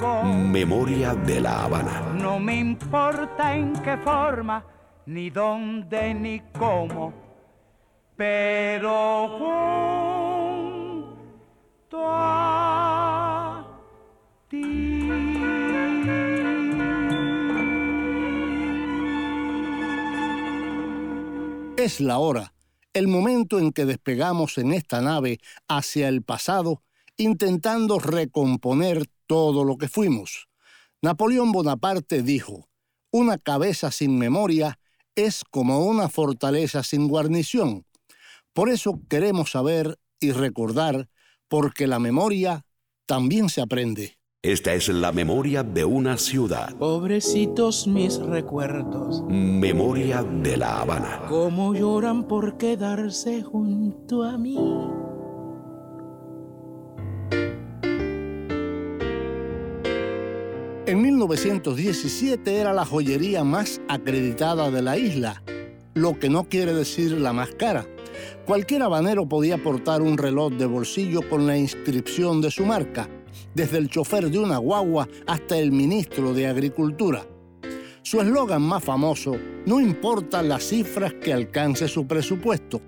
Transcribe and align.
Memoria 0.00 1.14
de 1.14 1.40
la 1.42 1.64
Habana. 1.64 2.14
No 2.14 2.40
me 2.40 2.56
importa 2.56 3.54
en 3.54 3.74
qué 3.82 3.98
forma, 3.98 4.64
ni 5.04 5.28
dónde, 5.28 6.14
ni 6.14 6.40
cómo. 6.58 7.12
Pero 8.16 9.28
junto 11.90 11.98
a 12.02 13.66
ti. 14.48 15.10
Es 21.76 22.00
la 22.00 22.18
hora, 22.18 22.54
el 22.94 23.06
momento 23.06 23.58
en 23.58 23.72
que 23.72 23.84
despegamos 23.84 24.56
en 24.56 24.72
esta 24.72 25.02
nave 25.02 25.40
hacia 25.68 26.08
el 26.08 26.22
pasado, 26.22 26.82
intentando 27.18 27.98
recomponer 27.98 29.09
todo 29.30 29.62
lo 29.62 29.78
que 29.78 29.86
fuimos. 29.86 30.48
Napoleón 31.02 31.52
Bonaparte 31.52 32.20
dijo, 32.24 32.68
una 33.12 33.38
cabeza 33.38 33.92
sin 33.92 34.18
memoria 34.18 34.80
es 35.14 35.44
como 35.52 35.86
una 35.86 36.08
fortaleza 36.08 36.82
sin 36.82 37.06
guarnición. 37.06 37.86
Por 38.52 38.70
eso 38.70 38.98
queremos 39.08 39.52
saber 39.52 40.00
y 40.18 40.32
recordar, 40.32 41.08
porque 41.46 41.86
la 41.86 42.00
memoria 42.00 42.64
también 43.06 43.50
se 43.50 43.60
aprende. 43.60 44.18
Esta 44.42 44.74
es 44.74 44.88
la 44.88 45.12
memoria 45.12 45.62
de 45.62 45.84
una 45.84 46.18
ciudad. 46.18 46.74
Pobrecitos 46.76 47.86
mis 47.86 48.18
recuerdos. 48.18 49.22
Memoria 49.28 50.24
de 50.24 50.56
La 50.56 50.80
Habana. 50.80 51.26
Cómo 51.28 51.72
lloran 51.72 52.26
por 52.26 52.58
quedarse 52.58 53.44
junto 53.44 54.24
a 54.24 54.36
mí. 54.36 54.56
En 60.90 61.02
1917 61.02 62.52
era 62.52 62.72
la 62.72 62.84
joyería 62.84 63.44
más 63.44 63.80
acreditada 63.86 64.72
de 64.72 64.82
la 64.82 64.98
isla, 64.98 65.40
lo 65.94 66.18
que 66.18 66.28
no 66.28 66.48
quiere 66.48 66.74
decir 66.74 67.12
la 67.12 67.32
más 67.32 67.50
cara. 67.50 67.86
Cualquier 68.44 68.82
habanero 68.82 69.28
podía 69.28 69.56
portar 69.62 70.02
un 70.02 70.18
reloj 70.18 70.52
de 70.54 70.66
bolsillo 70.66 71.20
con 71.30 71.46
la 71.46 71.56
inscripción 71.56 72.40
de 72.40 72.50
su 72.50 72.66
marca, 72.66 73.08
desde 73.54 73.78
el 73.78 73.88
chofer 73.88 74.32
de 74.32 74.40
una 74.40 74.58
guagua 74.58 75.08
hasta 75.28 75.56
el 75.58 75.70
ministro 75.70 76.34
de 76.34 76.48
Agricultura. 76.48 77.24
Su 78.02 78.20
eslogan 78.20 78.62
más 78.62 78.82
famoso, 78.82 79.36
no 79.66 79.80
importa 79.80 80.42
las 80.42 80.64
cifras 80.64 81.14
que 81.22 81.32
alcance 81.32 81.86
su 81.86 82.08
presupuesto, 82.08 82.82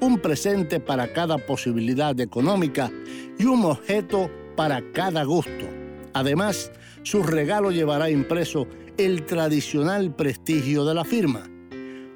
un 0.00 0.20
presente 0.20 0.80
para 0.80 1.12
cada 1.12 1.36
posibilidad 1.36 2.18
económica 2.18 2.90
y 3.38 3.44
un 3.44 3.62
objeto 3.66 4.30
para 4.56 4.80
cada 4.92 5.24
gusto. 5.24 5.81
Además, 6.14 6.70
su 7.02 7.22
regalo 7.22 7.70
llevará 7.70 8.10
impreso 8.10 8.66
el 8.98 9.24
tradicional 9.24 10.14
prestigio 10.14 10.84
de 10.84 10.94
la 10.94 11.04
firma. 11.04 11.42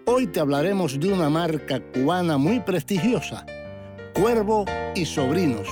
Hoy 0.07 0.27
te 0.27 0.41
hablaremos 0.41 1.01
de 1.01 1.13
una 1.13 1.29
marca 1.29 1.81
cubana 1.93 2.39
muy 2.39 2.61
prestigiosa, 2.61 3.45
Cuervo 4.15 4.65
y 4.95 5.05
Sobrinos. 5.05 5.69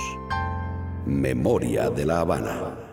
Memoria 1.05 1.89
de 1.89 2.05
La 2.05 2.21
Habana. 2.21 2.85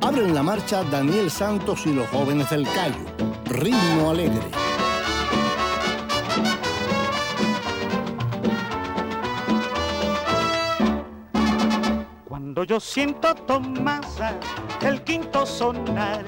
Abren 0.00 0.34
la 0.34 0.42
marcha 0.42 0.82
Daniel 0.84 1.30
Santos 1.30 1.86
y 1.86 1.94
los 1.94 2.06
jóvenes 2.08 2.50
del 2.50 2.64
Cayo. 2.64 3.06
Ritmo 3.46 4.10
alegre. 4.10 4.61
Cuando 12.62 12.74
yo 12.76 12.80
siento 12.80 13.34
Tomasa, 13.34 14.38
el 14.82 15.02
quinto 15.02 15.44
sonar, 15.44 16.24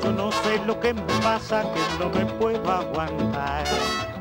yo 0.00 0.12
no 0.12 0.30
sé 0.30 0.64
lo 0.64 0.78
que 0.78 0.94
me 0.94 1.02
pasa, 1.20 1.64
que 1.74 1.80
no 1.98 2.10
me 2.10 2.24
puedo 2.26 2.70
aguantar. 2.70 3.64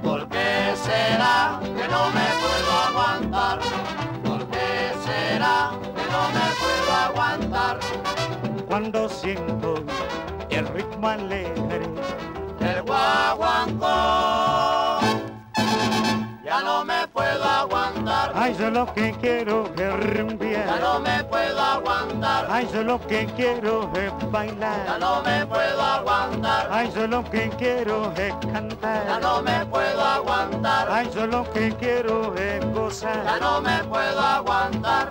¿Por 0.02 0.28
qué 0.30 0.74
será 0.75 1.59
que 1.62 1.88
no 1.90 2.09
me 2.09 2.28
puedo 2.42 2.72
aguantar? 2.88 3.59
¿Por 4.24 4.47
qué 4.47 4.94
será 5.06 5.74
que 5.96 6.06
no 6.12 6.28
me 6.34 6.47
puedo 6.58 6.92
aguantar? 6.92 7.80
Cuando 8.68 9.08
siento 9.08 9.75
el 10.50 10.68
ritmo 10.69 11.08
alegre 11.08 11.88
del 12.59 12.81
guaguancó, 12.81 14.43
Ay, 18.44 18.54
yo 18.59 18.70
lo 18.70 18.94
que 18.94 19.14
quiero 19.22 19.72
es 19.78 20.18
rumbear. 20.18 20.66
Ya 20.68 20.80
no 20.81 21.00
me 21.00 21.24
puedo 21.24 21.62
aguantar. 21.62 22.46
Ay, 22.50 22.68
yo 22.74 22.84
lo 22.84 23.00
que 23.00 23.26
quiero 23.38 23.90
es 23.96 24.31
bailar. 24.31 24.86
Ya 24.86 24.98
no 24.98 25.24
me 25.24 25.46
puedo 25.46 25.81
aguantar. 25.81 26.68
Ay, 26.70 26.92
yo 26.94 27.08
lo 27.08 27.24
que 27.24 27.50
quiero 27.58 28.12
es 28.18 28.34
cantar. 28.52 29.08
Ya 29.08 29.20
no 29.22 29.42
me 29.42 29.66
puedo 29.68 30.02
aguantar. 30.02 30.92
Ay, 30.92 31.09
yo 31.16 31.26
lo 31.26 31.50
que 31.54 31.74
quiero 31.80 32.36
es 32.36 32.66
gozar. 32.74 33.24
Ya 33.24 33.40
no 33.40 33.62
me 33.62 33.81
puedo 33.86 34.20
aguantar. 34.20 35.08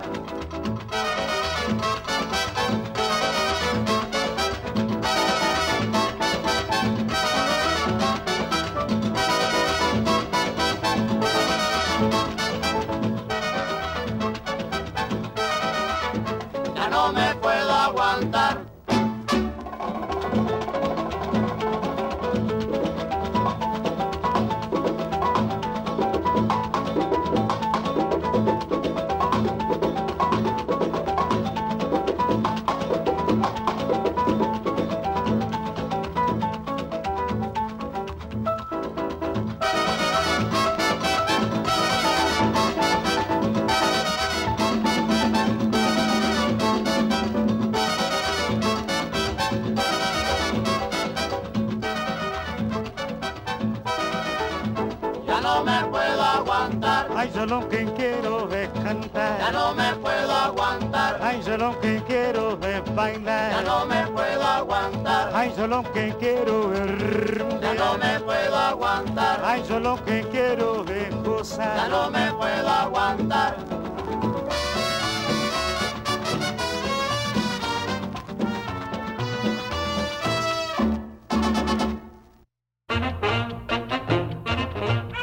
Lo 61.63 61.79
que 61.79 62.03
quiero 62.05 62.59
es 62.61 62.83
bailar. 62.93 63.51
Ya 63.53 63.61
no 63.61 63.85
me 63.85 64.05
puedo 64.07 64.43
aguantar. 64.43 65.31
Ay, 65.33 65.53
yo 65.55 65.65
lo 65.65 65.81
que 65.93 66.13
quiero 66.19 66.73
es 66.73 67.37
rumbear. 67.37 67.61
Ya 67.61 67.73
no 67.85 67.97
me 67.97 68.19
puedo 68.19 68.55
aguantar. 68.57 69.41
Ay, 69.45 69.63
yo 69.69 69.79
lo 69.79 70.03
que 70.03 70.27
quiero 70.29 70.83
es 70.89 71.15
gozar. 71.23 71.77
Ya 71.77 71.87
no 71.87 72.11
me 72.11 72.33
puedo 72.33 72.69
aguantar. 72.69 73.55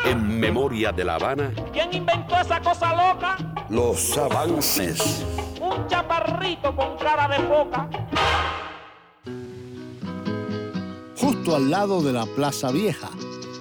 En 0.05 0.41
Memoria 0.41 0.93
de 0.93 1.05
La 1.05 1.15
Habana, 1.17 1.53
¿Quién 1.73 1.93
inventó 1.93 2.37
esa 2.41 2.61
cosa 2.61 2.95
loca? 2.95 3.37
los 3.69 4.17
avances. 4.19 5.25
Chaparrito 5.87 6.75
con 6.75 6.97
cara 6.97 7.29
de 7.29 7.47
foca. 7.47 7.89
Justo 11.17 11.57
al 11.57 11.71
lado 11.71 12.03
de 12.03 12.13
la 12.13 12.27
Plaza 12.27 12.71
Vieja, 12.71 13.11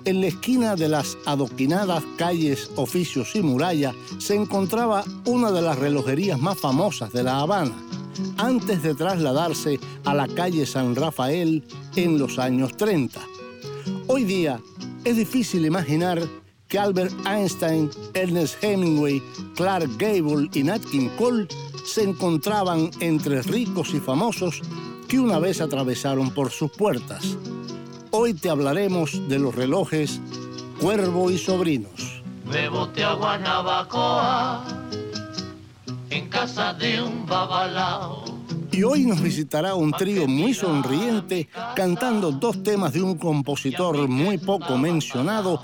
en 0.06 0.21
la 0.21 0.27
esquina 0.27 0.75
de 0.75 0.88
las 0.88 1.18
adoquinadas 1.25 2.04
calles 2.18 2.71
Oficios 2.75 3.36
y 3.36 3.42
Muralla, 3.42 3.94
se 4.18 4.36
encontraba 4.36 5.04
una 5.25 5.51
de 5.51 5.62
las 5.62 5.77
relojerías 5.77 6.39
más 6.39 6.57
famosas 6.57 7.12
de 7.12 7.24
La 7.24 7.39
Habana, 7.39 7.75
antes 8.38 8.81
de 8.81 8.95
trasladarse 8.95 9.80
a 10.06 10.13
la 10.13 10.27
calle 10.27 10.66
San 10.66 10.95
Rafael 10.95 11.63
en 11.95 12.18
los 12.18 12.39
años 12.39 12.75
30. 12.77 13.19
Hoy 14.07 14.24
día 14.24 14.60
es 15.04 15.18
difícil 15.18 15.66
imaginar 15.66 16.21
que 16.68 16.80
Albert 16.80 17.13
Einstein, 17.25 17.89
Ernest 18.13 18.63
Hemingway, 18.63 19.21
Clark 19.56 19.89
Gable 19.98 20.50
y 20.54 20.63
Nat 20.63 20.81
King 20.92 21.10
Cole 21.18 21.48
se 21.89 22.03
encontraban 22.03 22.91
entre 23.00 23.41
ricos 23.41 23.94
y 23.94 24.00
famosos 24.00 24.62
que 25.07 25.19
una 25.19 25.39
vez 25.39 25.59
atravesaron 25.59 26.30
por 26.31 26.51
sus 26.51 26.71
puertas. 26.71 27.36
Hoy 28.12 28.36
te 28.36 28.50
hablaremos 28.50 29.27
de 29.27 29.39
los 29.39 29.56
relojes 29.56 30.21
Cuervo 30.80 31.31
y 31.31 31.38
Sobrinos. 31.38 32.21
Navacoa 33.41 34.65
en 36.12 36.30
casa 36.30 36.74
de 36.74 37.01
un 37.01 37.25
babalao. 37.25 38.24
Y 38.71 38.83
hoy 38.83 39.06
nos 39.06 39.21
visitará 39.21 39.74
un 39.74 39.92
trío 39.92 40.27
muy 40.27 40.53
sonriente 40.53 41.50
cantando 41.75 42.31
dos 42.31 42.62
temas 42.63 42.94
de 42.94 43.01
un 43.01 43.18
compositor 43.18 44.07
muy 44.07 44.38
poco 44.38 44.77
mencionado 44.77 45.63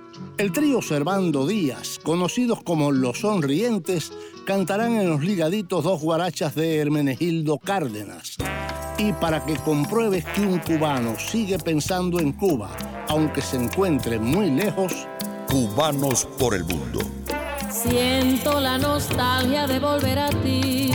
El 0.37 0.51
trío 0.51 0.81
Servando 0.81 1.45
Díaz, 1.45 1.99
conocidos 2.01 2.63
como 2.63 2.91
Los 2.91 3.19
Sonrientes, 3.19 4.11
cantarán 4.45 4.95
en 4.95 5.09
los 5.09 5.21
ligaditos 5.23 5.83
dos 5.83 6.01
guarachas 6.01 6.55
de 6.55 6.77
Hermenegildo 6.77 7.57
Cárdenas. 7.59 8.37
Y 8.97 9.13
para 9.13 9.45
que 9.45 9.55
compruebes 9.55 10.25
que 10.25 10.41
un 10.41 10.59
cubano 10.59 11.17
sigue 11.19 11.57
pensando 11.57 12.19
en 12.19 12.33
Cuba, 12.33 12.69
aunque 13.07 13.41
se 13.41 13.57
encuentre 13.57 14.19
muy 14.19 14.49
lejos, 14.49 15.07
Cubanos 15.47 16.25
por 16.39 16.55
el 16.55 16.63
mundo. 16.63 17.01
Siento 17.69 18.59
la 18.59 18.77
nostalgia 18.77 19.67
de 19.67 19.79
volver 19.79 20.19
a 20.19 20.29
ti. 20.29 20.91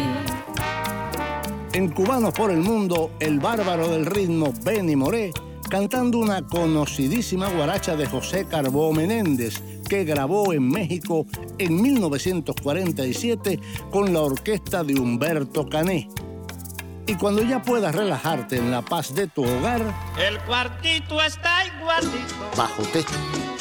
en 1.73 1.91
Cubanos 1.91 2.33
por 2.33 2.51
el 2.51 2.61
Mundo, 2.61 3.11
el 3.21 3.39
bárbaro 3.39 3.89
del 3.89 4.07
ritmo 4.07 4.53
Benny 4.65 4.97
Moré, 4.97 5.31
cantando 5.69 6.19
una 6.19 6.43
conocidísima 6.43 7.49
guaracha 7.49 7.97
de 7.97 8.07
José 8.07 8.47
Carbó 8.47 8.93
Menéndez, 8.93 9.63
que 9.89 10.05
grabó 10.05 10.53
en 10.53 10.69
México 10.69 11.27
en 11.59 11.83
1947 11.83 13.61
con 13.91 14.13
la 14.13 14.21
orquesta 14.21 14.85
de 14.85 14.95
Humberto 14.95 15.69
Cané. 15.69 16.09
Y 17.07 17.15
cuando 17.15 17.43
ya 17.43 17.63
puedas 17.63 17.95
relajarte 17.95 18.57
en 18.57 18.71
la 18.71 18.83
paz 18.83 19.15
de 19.15 19.29
tu 19.29 19.45
hogar, 19.45 19.81
El 20.19 20.39
cuartito 20.41 21.23
está 21.23 21.65
igualito 21.67 22.51
bajo 22.57 22.83
techo, 22.93 23.15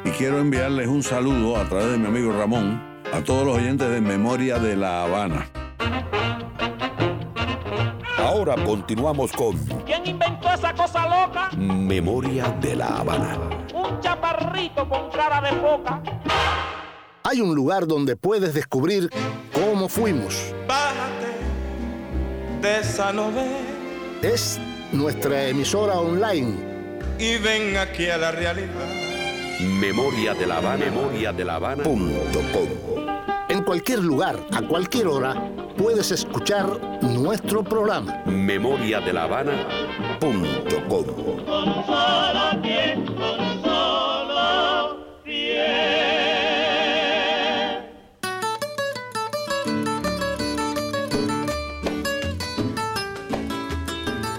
y 0.03 0.09
quiero 0.09 0.39
enviarles 0.39 0.87
un 0.87 1.03
saludo 1.03 1.57
a 1.57 1.69
través 1.69 1.91
de 1.91 1.99
mi 1.99 2.07
amigo 2.07 2.31
Ramón 2.31 2.96
a 3.13 3.21
todos 3.23 3.45
los 3.45 3.57
oyentes 3.57 3.89
de 3.89 4.01
Memoria 4.01 4.59
de 4.59 4.75
La 4.75 5.03
Habana. 5.03 5.47
Ahora 8.17 8.55
continuamos 8.65 9.31
con 9.31 9.57
¿Quién 9.85 10.05
inventó 10.05 10.49
esa 10.53 10.73
cosa 10.73 11.03
loca? 11.07 11.49
Memoria 11.57 12.45
de 12.61 12.75
la 12.75 12.87
Habana. 12.99 13.37
Un 13.73 13.99
chaparrito 14.01 14.87
con 14.89 15.09
cara 15.11 15.41
de 15.41 15.55
foca. 15.59 16.01
Hay 17.23 17.41
un 17.41 17.55
lugar 17.55 17.87
donde 17.87 18.15
puedes 18.15 18.53
descubrir 18.53 19.09
cómo 19.53 19.87
fuimos. 19.89 20.53
Bájate 20.67 21.27
de 22.61 22.79
esa 22.79 23.13
novela 23.13 23.57
Es 24.21 24.59
nuestra 24.91 25.47
emisora 25.47 25.93
online. 25.99 26.55
y 27.19 27.37
ven 27.37 27.77
aquí 27.77 28.09
a 28.09 28.17
la 28.17 28.31
realidad. 28.31 29.06
Memoria 29.59 30.35
de 30.35 30.45
la 30.45 30.57
Habana. 30.57 30.85
Memoria 30.85 31.33
de 31.33 31.43
la 31.43 31.55
Habana. 31.55 31.83
Punto 31.83 32.41
com. 32.53 32.67
En 33.49 33.63
cualquier 33.63 34.03
lugar, 34.03 34.39
a 34.51 34.61
cualquier 34.61 35.07
hora, 35.07 35.51
puedes 35.75 36.11
escuchar 36.11 36.79
nuestro 37.01 37.63
programa. 37.63 38.21
Memoria 38.25 38.99
de 38.99 39.13
la 39.13 39.23
Habana. 39.23 39.53
Punto 40.19 40.87
com. 40.87 41.05
Solo 41.05 42.61
pie, 42.61 43.03
con 43.05 43.63
solo 43.63 45.05
pie. 45.23 45.63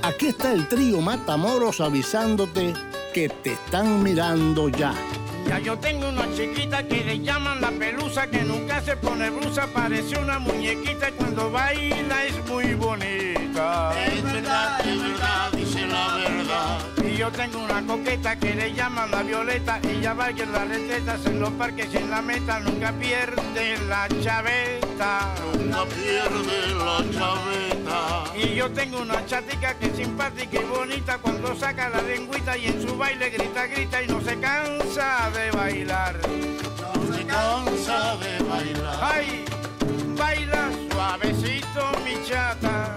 Aquí 0.03 0.29
está 0.29 0.53
el 0.53 0.69
trío 0.69 1.01
Matamoros 1.01 1.81
avisándote 1.81 2.73
que 3.19 3.29
te 3.43 3.53
están 3.55 4.01
mirando 4.05 4.69
ya. 4.69 4.95
Ya 5.49 5.59
yo 5.59 5.77
tengo 5.77 6.09
una 6.09 6.33
chiquita 6.37 6.87
que 6.87 7.03
le 7.03 7.19
llaman 7.19 7.61
la 7.61 7.73
pelusa, 7.73 8.29
que 8.29 8.43
nunca 8.45 8.81
se 8.81 8.97
pone 8.97 9.29
blusa, 9.31 9.67
parece 9.75 10.17
una 10.19 10.39
muñequita 10.39 11.09
y 11.09 11.13
cuando 11.13 11.51
baila 11.51 12.25
es 12.27 12.47
muy 12.47 12.75
bonita. 12.75 13.93
Es 14.07 14.23
verdad, 14.23 14.87
es 14.87 15.03
verdad, 15.03 15.58
yo 17.29 17.37
tengo 17.37 17.59
una 17.59 17.87
coqueta 17.87 18.37
que 18.37 18.55
le 18.55 18.73
llaman 18.73 19.11
la 19.11 19.23
violeta, 19.23 19.79
ella 19.83 20.15
va 20.15 20.31
en 20.31 20.51
las 20.51 20.67
recetas 20.67 21.27
en 21.27 21.41
los 21.41 21.51
parques 21.51 21.93
y 21.93 21.99
en 21.99 22.11
la 22.11 22.23
meta, 22.23 22.59
nunca 22.61 22.91
pierde 22.93 23.77
la 23.87 24.09
chaveta. 24.23 25.35
No 25.67 25.85
pierde 25.87 26.75
la 26.75 27.05
chaveta. 27.13 28.35
Y 28.35 28.55
yo 28.55 28.71
tengo 28.71 29.03
una 29.03 29.27
chatica 29.27 29.75
que 29.75 29.87
es 29.89 29.97
simpática 29.97 30.59
y 30.59 30.65
bonita 30.65 31.19
cuando 31.19 31.55
saca 31.55 31.91
la 31.91 32.01
lengüita 32.01 32.57
y 32.57 32.67
en 32.69 32.89
su 32.89 32.97
baile 32.97 33.29
grita, 33.29 33.67
grita 33.67 34.03
y 34.03 34.07
no 34.07 34.23
se 34.23 34.41
cansa 34.41 35.31
de 35.31 35.51
bailar. 35.51 36.17
No 36.27 37.15
se 37.15 37.27
cansa 37.27 38.17
de 38.17 38.43
bailar. 38.45 38.99
¡Ay! 39.03 39.45
Baila 40.17 40.71
suavecito 40.91 41.91
mi 42.05 42.25
chata, 42.25 42.97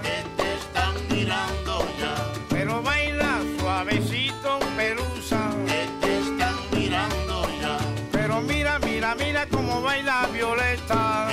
cómo 9.52 9.82
baila 9.82 10.28
Violeta. 10.32 11.31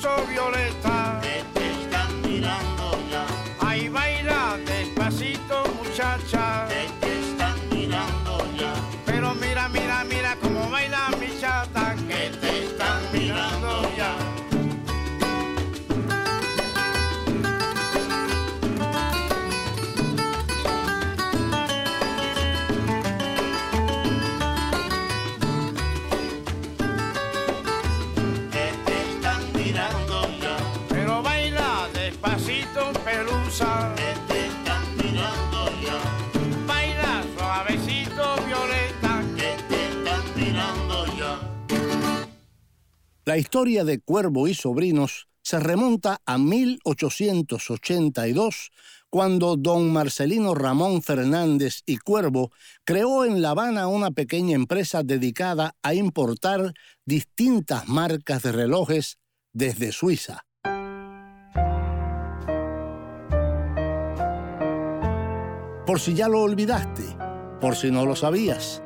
Gozo 0.00 0.24
Violeta. 0.26 0.59
La 43.30 43.38
historia 43.38 43.84
de 43.84 44.00
Cuervo 44.00 44.48
y 44.48 44.54
Sobrinos 44.54 45.28
se 45.40 45.60
remonta 45.60 46.20
a 46.26 46.36
1882, 46.36 48.72
cuando 49.08 49.54
don 49.54 49.92
Marcelino 49.92 50.52
Ramón 50.52 51.00
Fernández 51.00 51.82
y 51.86 51.98
Cuervo 51.98 52.50
creó 52.82 53.24
en 53.24 53.40
La 53.40 53.50
Habana 53.50 53.86
una 53.86 54.10
pequeña 54.10 54.56
empresa 54.56 55.04
dedicada 55.04 55.76
a 55.80 55.94
importar 55.94 56.74
distintas 57.04 57.86
marcas 57.86 58.42
de 58.42 58.50
relojes 58.50 59.18
desde 59.52 59.92
Suiza. 59.92 60.44
Por 65.86 66.00
si 66.00 66.14
ya 66.14 66.26
lo 66.26 66.42
olvidaste, 66.42 67.04
por 67.60 67.76
si 67.76 67.92
no 67.92 68.06
lo 68.06 68.16
sabías. 68.16 68.82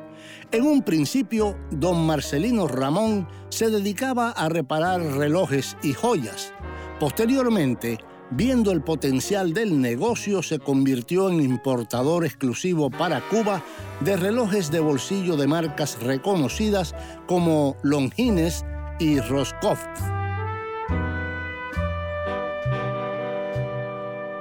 En 0.55 0.63
un 0.65 0.83
principio, 0.83 1.57
don 1.69 2.07
Marcelino 2.07 2.65
Ramón 2.65 3.27
se 3.49 3.69
dedicaba 3.69 4.29
a 4.29 4.47
reparar 4.47 5.01
relojes 5.01 5.75
y 5.83 5.91
joyas. 5.91 6.53
Posteriormente, 6.97 7.97
viendo 8.31 8.71
el 8.71 8.81
potencial 8.81 9.53
del 9.53 9.81
negocio, 9.81 10.41
se 10.41 10.59
convirtió 10.59 11.29
en 11.29 11.41
importador 11.41 12.23
exclusivo 12.23 12.89
para 12.89 13.19
Cuba 13.27 13.65
de 13.99 14.15
relojes 14.15 14.71
de 14.71 14.79
bolsillo 14.79 15.35
de 15.35 15.47
marcas 15.47 16.01
reconocidas 16.01 16.95
como 17.27 17.75
Longines 17.83 18.63
y 18.97 19.19
Roscoff. 19.19 19.85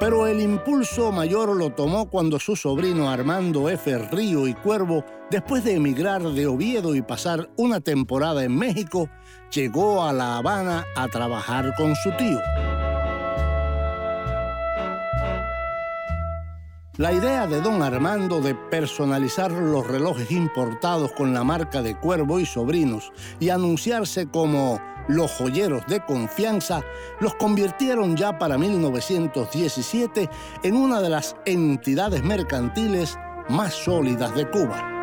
Pero 0.04 0.26
el 0.26 0.38
impulso 0.38 1.10
mayor 1.12 1.56
lo 1.56 1.70
tomó 1.70 2.10
cuando 2.10 2.38
su 2.38 2.56
sobrino 2.56 3.08
Armando 3.08 3.70
F. 3.70 3.96
Río 4.10 4.46
y 4.46 4.52
Cuervo, 4.52 5.02
después 5.30 5.64
de 5.64 5.76
emigrar 5.76 6.20
de 6.20 6.46
Oviedo 6.46 6.94
y 6.94 7.00
pasar 7.00 7.48
una 7.56 7.80
temporada 7.80 8.44
en 8.44 8.54
México, 8.54 9.08
llegó 9.50 10.04
a 10.04 10.12
La 10.12 10.36
Habana 10.36 10.84
a 10.94 11.08
trabajar 11.08 11.74
con 11.74 11.96
su 11.96 12.10
tío. 12.18 12.38
La 16.98 17.10
idea 17.10 17.46
de 17.46 17.62
don 17.62 17.82
Armando 17.82 18.42
de 18.42 18.54
personalizar 18.54 19.50
los 19.50 19.86
relojes 19.86 20.30
importados 20.30 21.12
con 21.12 21.32
la 21.32 21.44
marca 21.44 21.80
de 21.80 21.98
Cuervo 21.98 22.40
y 22.40 22.44
Sobrinos 22.44 23.10
y 23.40 23.48
anunciarse 23.48 24.26
como 24.28 24.82
los 25.08 25.30
joyeros 25.32 25.86
de 25.86 26.00
confianza 26.00 26.82
los 27.20 27.34
convirtieron 27.34 28.16
ya 28.16 28.38
para 28.38 28.58
1917 28.58 30.28
en 30.62 30.76
una 30.76 31.00
de 31.00 31.10
las 31.10 31.36
entidades 31.44 32.22
mercantiles 32.22 33.18
más 33.48 33.74
sólidas 33.74 34.34
de 34.34 34.48
Cuba. 34.50 34.94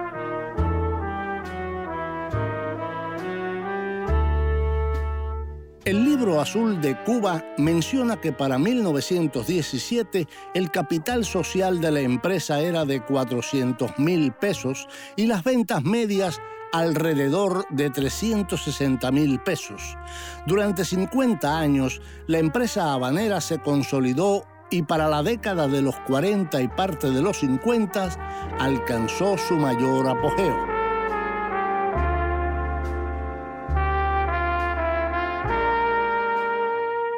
El 5.84 6.06
libro 6.06 6.40
azul 6.40 6.80
de 6.80 6.96
Cuba 7.04 7.44
menciona 7.58 8.22
que 8.22 8.32
para 8.32 8.60
1917 8.60 10.28
el 10.54 10.70
capital 10.70 11.26
social 11.26 11.82
de 11.82 11.92
la 11.92 12.02
empresa 12.02 12.62
era 12.62 12.86
de 12.86 13.02
400 13.02 13.98
mil 13.98 14.32
pesos 14.32 14.88
y 15.16 15.26
las 15.26 15.44
ventas 15.44 15.84
medias 15.84 16.40
alrededor 16.72 17.66
de 17.70 17.90
360 17.90 19.12
mil 19.12 19.40
pesos. 19.40 19.98
Durante 20.46 20.86
50 20.86 21.58
años, 21.58 22.02
la 22.28 22.40
empresa 22.40 22.94
habanera 22.94 23.42
se 23.42 23.60
consolidó 23.60 24.46
y 24.70 24.84
para 24.84 25.08
la 25.10 25.22
década 25.22 25.68
de 25.68 25.82
los 25.82 25.96
40 26.02 26.62
y 26.62 26.68
parte 26.70 27.12
de 27.12 27.22
los 27.22 27.40
50 27.40 28.10
alcanzó 28.60 29.38
su 29.38 29.56
mayor 29.56 30.08
apogeo. 30.08 30.82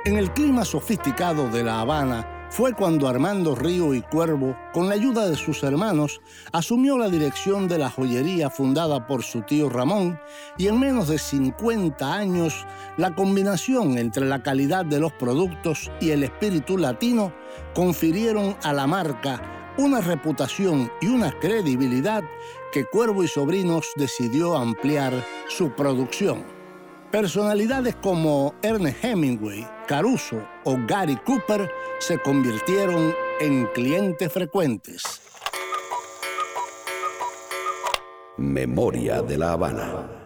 En 0.06 0.18
el 0.18 0.32
clima 0.34 0.66
sofisticado 0.66 1.50
de 1.50 1.64
La 1.64 1.80
Habana 1.80 2.33
fue 2.54 2.74
cuando 2.74 3.08
Armando 3.08 3.56
Río 3.56 3.96
y 3.96 4.04
Cuervo, 4.04 4.56
con 4.74 4.88
la 4.88 4.94
ayuda 4.94 5.28
de 5.28 5.36
sus 5.36 5.64
hermanos, 5.64 6.22
asumió 6.52 7.00
la 7.00 7.10
dirección 7.10 7.68
de 7.68 7.80
la 7.80 7.90
joyería 7.90 8.52
fundada 8.52 9.08
por 9.08 9.24
su 9.24 9.42
tío 9.42 9.70
Ramón 9.70 10.20
y 10.56 10.68
en 10.68 10.80
menos 10.80 11.08
de 11.08 11.18
50 11.18 12.14
años 12.14 12.68
la 12.96 13.16
combinación 13.16 13.98
entre 13.98 14.28
la 14.28 14.44
calidad 14.44 14.86
de 14.86 15.00
los 15.00 15.12
productos 15.14 15.90
y 16.00 16.12
el 16.12 16.22
espíritu 16.24 16.78
latino 16.78 17.34
confirieron 17.74 18.56
a 18.62 18.72
la 18.72 18.86
marca 18.86 19.74
una 19.80 20.00
reputación 20.00 20.92
y 21.02 21.08
una 21.08 21.32
credibilidad 21.40 22.24
que 22.72 22.86
Cuervo 22.86 23.24
y 23.24 23.28
Sobrinos 23.28 23.88
decidió 23.96 24.56
ampliar 24.56 25.26
su 25.50 25.72
producción. 25.72 26.44
Personalidades 27.12 27.96
como 27.96 28.54
Ernest 28.62 29.04
Hemingway, 29.04 29.66
Caruso 29.88 30.42
o 30.64 30.78
Gary 30.88 31.18
Cooper 31.18 31.70
se 32.00 32.18
convirtieron 32.20 33.14
en 33.40 33.66
clientes 33.68 34.32
frecuentes. 34.32 35.04
Memoria 38.38 39.22
de 39.22 39.38
la 39.38 39.52
Habana. 39.52 40.24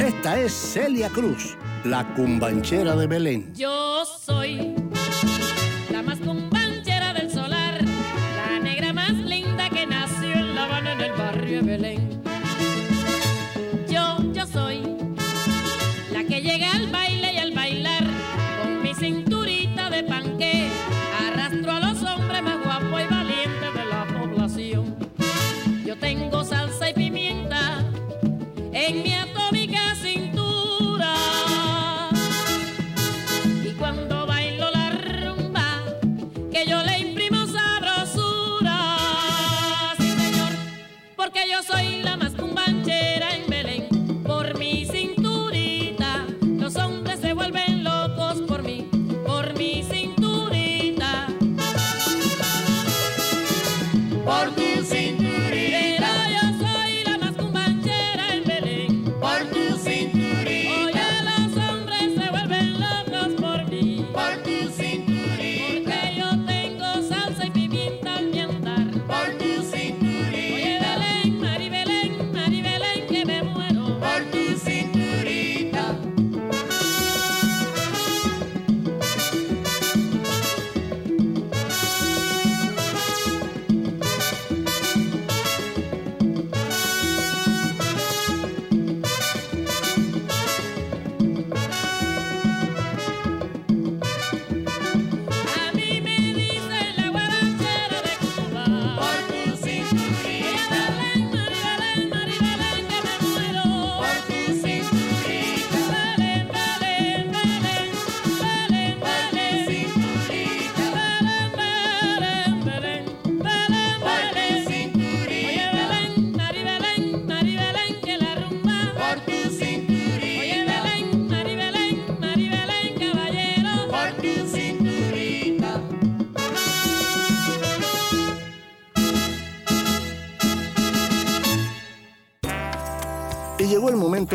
Esta 0.00 0.40
es 0.40 0.52
Celia 0.52 1.08
Cruz, 1.10 1.56
la 1.84 2.14
cumbanchera 2.14 2.96
de 2.96 3.06
Belén. 3.06 3.54
Yo 3.54 4.04
soy 4.04 4.74
la 5.90 6.02
más 6.02 6.18
cumbanchera 6.18 7.12
del 7.14 7.30
solar, 7.30 7.80
la 7.82 8.58
negra 8.60 8.92
más 8.92 9.12
linda 9.12 9.68
que 9.70 9.86
nació 9.86 10.32
en 10.32 10.54
La 10.54 10.64
Habana, 10.64 10.92
en 10.92 11.00
el 11.00 11.12
barrio 11.12 11.62
de 11.62 11.66
Belén. 11.66 12.07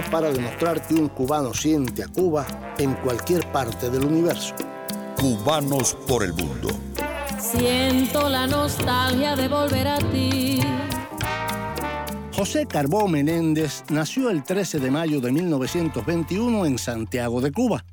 Para 0.02 0.32
demostrar 0.32 0.86
que 0.88 0.96
un 0.96 1.10
cubano 1.10 1.54
siente 1.54 2.04
a 2.04 2.08
Cuba 2.08 2.46
en 2.78 2.94
cualquier 2.96 3.46
parte 3.52 3.90
del 3.90 4.06
universo. 4.06 4.56
Cubanos 5.18 5.96
por 6.08 6.24
el 6.24 6.34
mundo. 6.34 6.70
Siento 7.40 8.30
la 8.30 8.48
nostalgia 8.48 9.36
de 9.36 9.48
volver 9.48 9.88
a 9.88 9.98
ti. 10.00 10.60
José 12.36 12.66
Carbó 12.66 13.08
Menéndez 13.08 13.84
nació 13.90 14.30
el 14.30 14.44
13 14.44 14.80
de 14.80 14.90
mayo 14.90 15.22
de 15.22 15.32
1921 15.32 16.66
en 16.66 16.78
Santiago 16.80 17.42
de 17.42 17.52
Cuba. 17.52 17.86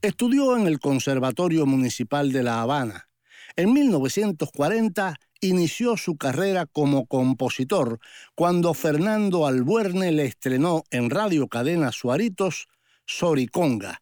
Estudió 0.00 0.56
en 0.56 0.66
el 0.66 0.78
Conservatorio 0.78 1.66
Municipal 1.66 2.32
de 2.32 2.42
La 2.42 2.62
Habana. 2.62 3.08
En 3.56 3.72
1940 3.72 5.16
inició 5.42 5.96
su 5.98 6.16
carrera 6.16 6.66
como 6.66 7.06
compositor 7.06 7.98
cuando 8.34 8.72
Fernando 8.72 9.46
Albuerne 9.46 10.12
le 10.12 10.24
estrenó 10.24 10.84
en 10.90 11.10
Radio 11.10 11.48
Cadena 11.48 11.92
Suaritos 11.92 12.68
Soriconga. 13.04 14.00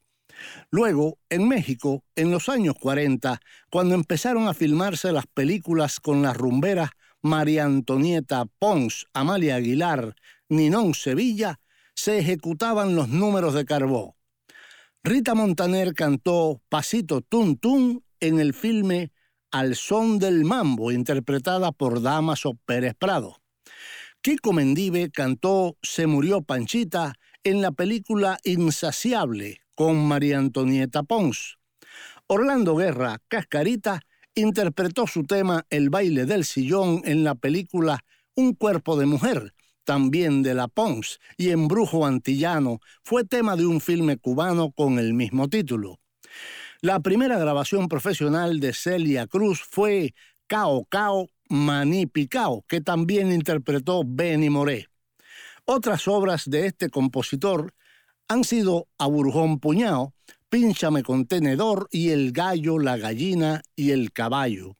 Luego, 0.70 1.18
en 1.28 1.48
México, 1.48 2.04
en 2.14 2.30
los 2.30 2.48
años 2.48 2.74
40, 2.80 3.40
cuando 3.70 3.94
empezaron 3.94 4.46
a 4.48 4.54
filmarse 4.54 5.12
las 5.12 5.26
películas 5.26 5.98
con 5.98 6.22
las 6.22 6.36
rumberas 6.36 6.90
María 7.22 7.64
Antonieta 7.64 8.44
Pons, 8.58 9.06
Amalia 9.12 9.56
Aguilar, 9.56 10.14
Ninón 10.48 10.94
Sevilla, 10.94 11.60
se 11.94 12.18
ejecutaban 12.18 12.94
los 12.94 13.08
números 13.08 13.54
de 13.54 13.64
Carbó. 13.64 14.16
Rita 15.02 15.34
Montaner 15.34 15.94
cantó 15.94 16.60
Pasito 16.68 17.22
Tun 17.22 18.04
en 18.20 18.40
el 18.40 18.52
filme 18.52 19.12
al 19.50 19.76
son 19.76 20.18
del 20.18 20.44
mambo, 20.44 20.92
interpretada 20.92 21.72
por 21.72 22.02
Damaso 22.02 22.54
Pérez 22.64 22.94
Prado. 22.98 23.36
Kiko 24.22 24.52
Mendive 24.52 25.10
cantó 25.10 25.76
Se 25.82 26.06
murió 26.06 26.42
Panchita 26.42 27.14
en 27.42 27.62
la 27.62 27.72
película 27.72 28.38
Insaciable 28.44 29.60
con 29.74 30.06
María 30.06 30.38
Antonieta 30.38 31.02
Pons. 31.02 31.58
Orlando 32.26 32.76
Guerra, 32.76 33.18
Cascarita, 33.28 34.02
interpretó 34.34 35.06
su 35.06 35.24
tema 35.24 35.64
El 35.70 35.90
baile 35.90 36.26
del 36.26 36.44
sillón 36.44 37.02
en 37.04 37.24
la 37.24 37.34
película 37.34 38.04
Un 38.34 38.54
cuerpo 38.54 38.96
de 38.96 39.06
mujer, 39.06 39.54
también 39.84 40.42
de 40.42 40.54
la 40.54 40.68
Pons, 40.68 41.18
y 41.36 41.50
Embrujo 41.50 42.06
Antillano 42.06 42.80
fue 43.02 43.24
tema 43.24 43.56
de 43.56 43.66
un 43.66 43.80
filme 43.80 44.18
cubano 44.18 44.70
con 44.70 44.98
el 44.98 45.14
mismo 45.14 45.48
título. 45.48 45.98
La 46.82 47.00
primera 47.00 47.38
grabación 47.38 47.88
profesional 47.88 48.58
de 48.58 48.72
Celia 48.72 49.26
Cruz 49.26 49.60
fue 49.60 50.14
Cao 50.46 50.86
Cao 50.88 51.28
Maní 51.50 52.06
Picao, 52.06 52.64
que 52.66 52.80
también 52.80 53.30
interpretó 53.32 54.02
Benny 54.06 54.48
Moré. 54.48 54.88
Otras 55.66 56.08
obras 56.08 56.48
de 56.48 56.64
este 56.64 56.88
compositor 56.88 57.74
han 58.28 58.44
sido 58.44 58.88
Aburjón 58.96 59.60
Puñao, 59.60 60.14
Pínchame 60.48 61.02
con 61.02 61.26
tenedor 61.26 61.86
y 61.90 62.12
El 62.12 62.32
gallo, 62.32 62.78
la 62.78 62.96
gallina 62.96 63.60
y 63.76 63.90
el 63.90 64.10
caballo. 64.10 64.79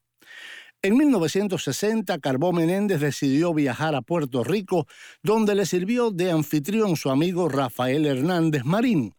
En 0.83 0.97
1960, 0.97 2.19
Carbó 2.21 2.55
Menéndez 2.55 3.01
decidió 3.01 3.53
viajar 3.53 3.95
a 3.95 4.01
Puerto 4.01 4.43
Rico, 4.45 4.87
donde 5.23 5.55
le 5.55 5.67
sirvió 5.67 6.11
de 6.11 6.31
anfitrión 6.31 6.97
su 6.97 7.11
amigo 7.11 7.51
Rafael 7.51 8.07
Hernández 8.07 8.65
Marín. 8.65 9.15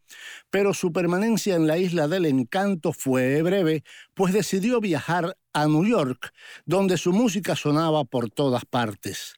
Pero 0.50 0.74
su 0.74 0.92
permanencia 0.92 1.56
en 1.56 1.68
la 1.68 1.78
isla 1.78 2.08
del 2.08 2.26
encanto 2.26 2.94
fue 2.94 3.44
breve, 3.44 3.84
pues 4.16 4.34
decidió 4.34 4.82
viajar 4.82 5.38
a 5.54 5.68
New 5.68 5.86
York, 5.86 6.34
donde 6.66 6.98
su 6.98 7.14
música 7.14 7.56
sonaba 7.56 8.06
por 8.06 8.32
todas 8.32 8.66
partes. 8.66 9.36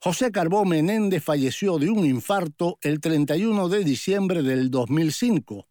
José 0.00 0.30
Carbó 0.30 0.64
Menéndez 0.64 1.24
falleció 1.24 1.78
de 1.78 1.90
un 1.90 2.06
infarto 2.06 2.78
el 2.82 3.00
31 3.00 3.68
de 3.68 3.82
diciembre 3.82 4.44
del 4.44 4.70
2005. 4.70 5.66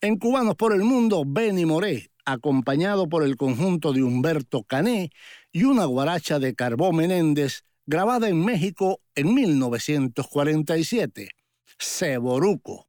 En 0.00 0.18
Cubanos 0.18 0.56
por 0.56 0.72
el 0.72 0.82
Mundo, 0.82 1.22
Benny 1.24 1.66
Moré, 1.66 2.10
acompañado 2.24 3.08
por 3.08 3.22
el 3.24 3.36
conjunto 3.36 3.92
de 3.92 4.02
Humberto 4.02 4.62
Cané 4.62 5.10
y 5.52 5.64
una 5.64 5.84
guaracha 5.84 6.38
de 6.38 6.54
Carbó 6.54 6.92
Menéndez, 6.92 7.64
grabada 7.86 8.28
en 8.28 8.44
México 8.44 9.00
en 9.14 9.34
1947. 9.34 11.30
Seboruco. 11.78 12.88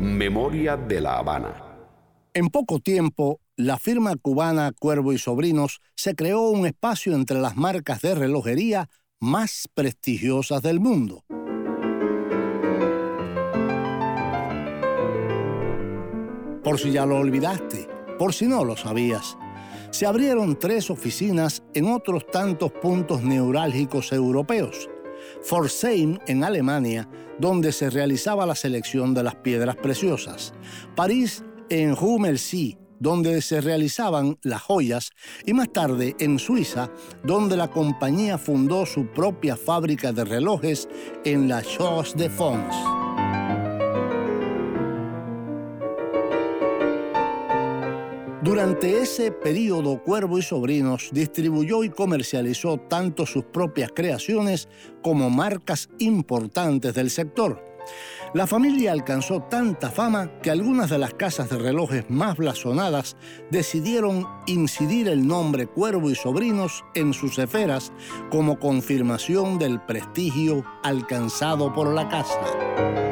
Memoria 0.00 0.78
de 0.78 0.98
La 0.98 1.18
Habana. 1.18 1.62
En 2.32 2.48
poco 2.48 2.78
tiempo, 2.78 3.38
la 3.54 3.76
firma 3.76 4.16
cubana 4.16 4.72
Cuervo 4.72 5.12
y 5.12 5.18
Sobrinos 5.18 5.82
se 5.94 6.14
creó 6.14 6.48
un 6.48 6.64
espacio 6.64 7.14
entre 7.14 7.38
las 7.38 7.58
marcas 7.58 8.00
de 8.00 8.14
relojería 8.14 8.88
más 9.20 9.68
prestigiosas 9.74 10.62
del 10.62 10.80
mundo. 10.80 11.22
Por 16.64 16.78
si 16.78 16.92
ya 16.92 17.04
lo 17.04 17.18
olvidaste, 17.18 17.86
por 18.18 18.32
si 18.32 18.46
no 18.46 18.64
lo 18.64 18.78
sabías, 18.78 19.36
se 19.90 20.06
abrieron 20.06 20.58
tres 20.58 20.88
oficinas 20.88 21.62
en 21.74 21.92
otros 21.92 22.26
tantos 22.26 22.72
puntos 22.72 23.22
neurálgicos 23.22 24.12
europeos. 24.12 24.88
Forsheim 25.42 26.18
en 26.26 26.44
Alemania, 26.44 27.08
donde 27.38 27.72
se 27.72 27.90
realizaba 27.90 28.46
la 28.46 28.54
selección 28.54 29.14
de 29.14 29.22
las 29.22 29.36
piedras 29.36 29.76
preciosas. 29.76 30.52
París 30.94 31.44
en 31.68 31.96
Rummelsee, 31.96 32.78
donde 32.98 33.40
se 33.40 33.60
realizaban 33.60 34.38
las 34.42 34.62
joyas, 34.62 35.10
y 35.46 35.54
más 35.54 35.72
tarde 35.72 36.14
en 36.18 36.38
Suiza, 36.38 36.90
donde 37.24 37.56
la 37.56 37.70
compañía 37.70 38.38
fundó 38.38 38.84
su 38.86 39.06
propia 39.06 39.56
fábrica 39.56 40.12
de 40.12 40.24
relojes 40.24 40.88
en 41.24 41.48
la 41.48 41.62
Chaux 41.62 42.14
de 42.14 42.28
Fonds. 42.28 43.09
Durante 48.42 49.02
ese 49.02 49.32
periodo, 49.32 50.02
Cuervo 50.02 50.38
y 50.38 50.42
Sobrinos 50.42 51.10
distribuyó 51.12 51.84
y 51.84 51.90
comercializó 51.90 52.78
tanto 52.78 53.26
sus 53.26 53.44
propias 53.44 53.92
creaciones 53.94 54.66
como 55.02 55.28
marcas 55.28 55.90
importantes 55.98 56.94
del 56.94 57.10
sector. 57.10 57.62
La 58.32 58.46
familia 58.46 58.92
alcanzó 58.92 59.42
tanta 59.42 59.90
fama 59.90 60.40
que 60.40 60.50
algunas 60.50 60.88
de 60.88 60.98
las 60.98 61.12
casas 61.12 61.50
de 61.50 61.58
relojes 61.58 62.08
más 62.08 62.38
blasonadas 62.38 63.16
decidieron 63.50 64.26
incidir 64.46 65.08
el 65.08 65.26
nombre 65.26 65.66
Cuervo 65.66 66.08
y 66.10 66.14
Sobrinos 66.14 66.82
en 66.94 67.12
sus 67.12 67.38
esferas 67.38 67.92
como 68.30 68.58
confirmación 68.58 69.58
del 69.58 69.80
prestigio 69.80 70.64
alcanzado 70.82 71.74
por 71.74 71.92
la 71.92 72.08
casa. 72.08 73.09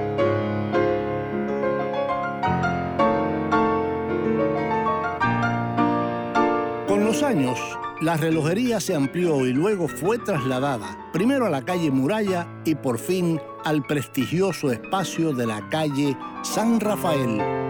Años, 7.23 7.59
la 8.01 8.17
relojería 8.17 8.81
se 8.81 8.95
amplió 8.95 9.47
y 9.47 9.53
luego 9.53 9.89
fue 9.89 10.19
trasladada, 10.19 10.97
primero 11.13 11.47
a 11.47 11.51
la 11.51 11.63
calle 11.65 11.91
Muralla 11.91 12.47
y 12.65 12.75
por 12.75 12.99
fin 12.99 13.41
al 13.65 13.83
prestigioso 13.83 14.71
espacio 14.71 15.33
de 15.33 15.47
la 15.47 15.69
calle 15.69 16.17
San 16.43 16.81
Rafael. 16.81 17.68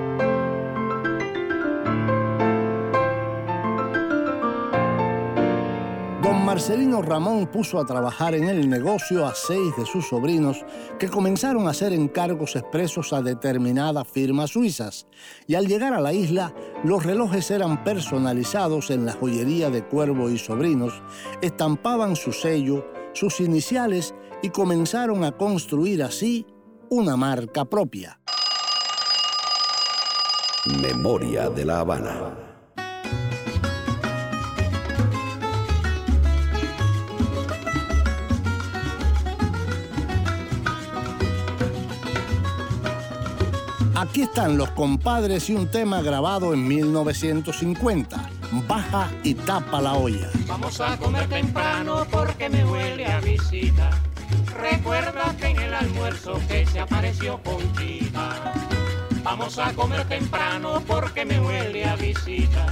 Marcelino 6.59 7.03
Ramón 7.03 7.47
puso 7.47 7.79
a 7.79 7.87
trabajar 7.87 8.35
en 8.35 8.49
el 8.49 8.69
negocio 8.69 9.25
a 9.25 9.33
seis 9.33 9.77
de 9.79 9.87
sus 9.87 10.09
sobrinos 10.09 10.65
que 10.99 11.07
comenzaron 11.07 11.69
a 11.69 11.71
hacer 11.71 11.93
encargos 11.93 12.57
expresos 12.57 13.13
a 13.13 13.23
determinadas 13.23 14.09
firmas 14.09 14.51
suizas. 14.51 15.07
Y 15.47 15.55
al 15.55 15.69
llegar 15.69 15.95
a 15.95 16.01
la 16.01 16.13
isla, 16.13 16.53
los 16.83 17.05
relojes 17.05 17.53
eran 17.53 17.85
personalizados 17.85 18.91
en 18.91 19.07
la 19.07 19.13
joyería 19.13 19.71
de 19.71 19.85
Cuervo 19.85 20.31
y 20.31 20.37
Sobrinos, 20.37 21.01
estampaban 21.43 22.17
su 22.17 22.33
sello, 22.33 22.85
sus 23.13 23.39
iniciales 23.39 24.17
y 24.43 24.51
comenzaron 24.51 25.23
a 25.23 25.31
construir 25.31 26.03
así 26.03 26.45
una 26.91 27.17
marca 27.17 27.67
propia. 27.67 28.21
Memoria 30.83 31.51
de 31.51 31.65
la 31.65 31.79
Habana. 31.79 32.48
Aquí 43.99 44.23
están 44.23 44.57
los 44.57 44.71
compadres 44.71 45.51
y 45.51 45.55
un 45.55 45.69
tema 45.69 46.01
grabado 46.03 46.55
en 46.55 46.69
1950. 46.69 48.31
Baja 48.69 49.11
y 49.25 49.35
tapa 49.35 49.81
la 49.81 49.95
olla. 49.95 50.31
Vamos 50.47 50.81
a 50.81 50.97
comer 50.99 51.29
temprano 51.29 52.07
porque 52.09 52.49
me 52.49 52.65
huele 52.65 53.07
a 53.07 53.19
visita. 53.19 53.91
Recuerda 54.57 55.35
que 55.37 55.49
en 55.49 55.59
el 55.59 55.75
almuerzo 55.75 56.41
que 56.47 56.65
se 56.65 56.79
apareció 56.79 57.43
Conchita. 57.43 58.53
Vamos 59.25 59.59
a 59.59 59.73
comer 59.73 60.07
temprano 60.07 60.81
porque 60.87 61.25
me 61.25 61.41
huele 61.41 61.85
a 61.85 61.97
visita. 61.97 62.67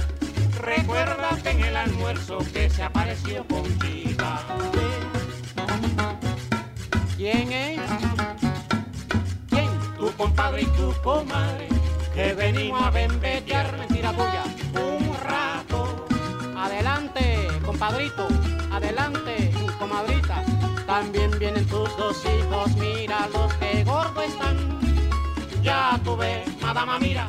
Recuerda 0.61 1.37
que 1.43 1.49
en 1.49 1.59
el 1.61 1.75
almuerzo 1.75 2.37
que 2.53 2.69
se 2.69 2.83
apareció 2.83 3.45
Conchita. 3.47 4.43
¿Quién 7.17 7.51
es? 7.51 8.16
Compadre 10.17 10.65
comadre. 11.03 11.67
Que 12.13 12.33
venimos 12.33 12.81
a 12.81 12.89
bembetear 12.89 13.77
mentira 13.77 14.11
tuya. 14.11 14.43
Un 14.73 15.15
rato. 15.23 16.07
Adelante, 16.57 17.47
compadrito. 17.63 18.27
Adelante, 18.71 19.51
comadrita. 19.77 20.43
También 20.87 21.31
vienen 21.37 21.67
tus 21.67 21.95
dos 21.97 22.23
hijos, 22.25 22.75
mira 22.77 23.27
los 23.31 23.53
que 23.55 23.83
gordos 23.83 24.23
están. 24.23 24.57
Ya 25.61 25.99
tú 26.03 26.17
ves, 26.17 26.47
madama, 26.61 26.97
mira, 26.97 27.27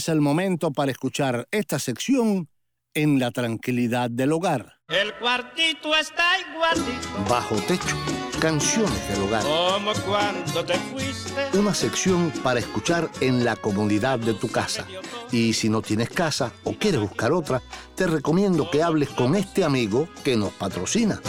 es 0.00 0.08
el 0.08 0.20
momento 0.22 0.70
para 0.70 0.90
escuchar 0.90 1.46
esta 1.50 1.78
sección 1.78 2.48
en 2.94 3.18
la 3.18 3.30
tranquilidad 3.32 4.08
del 4.08 4.32
hogar. 4.32 4.78
El 4.88 5.12
cuartito 5.16 5.94
está 5.94 6.24
igualito 6.40 7.06
Bajo 7.28 7.56
techo, 7.56 7.94
canciones 8.40 9.08
del 9.10 9.20
hogar. 9.24 9.42
como 9.42 9.92
cuando 10.06 10.64
te 10.64 10.78
fuiste. 10.78 11.50
Una 11.58 11.74
sección 11.74 12.32
para 12.42 12.60
escuchar 12.60 13.10
en 13.20 13.44
la 13.44 13.56
comodidad 13.56 14.18
de 14.18 14.32
tu 14.32 14.50
casa. 14.50 14.86
Y 15.32 15.52
si 15.52 15.68
no 15.68 15.82
tienes 15.82 16.08
casa 16.08 16.50
o 16.64 16.72
quieres 16.72 17.02
buscar 17.02 17.30
otra, 17.32 17.60
te 17.94 18.06
recomiendo 18.06 18.70
que 18.70 18.82
hables 18.82 19.10
con 19.10 19.36
este 19.36 19.64
amigo 19.64 20.08
que 20.24 20.34
nos 20.34 20.50
patrocina. 20.54 21.20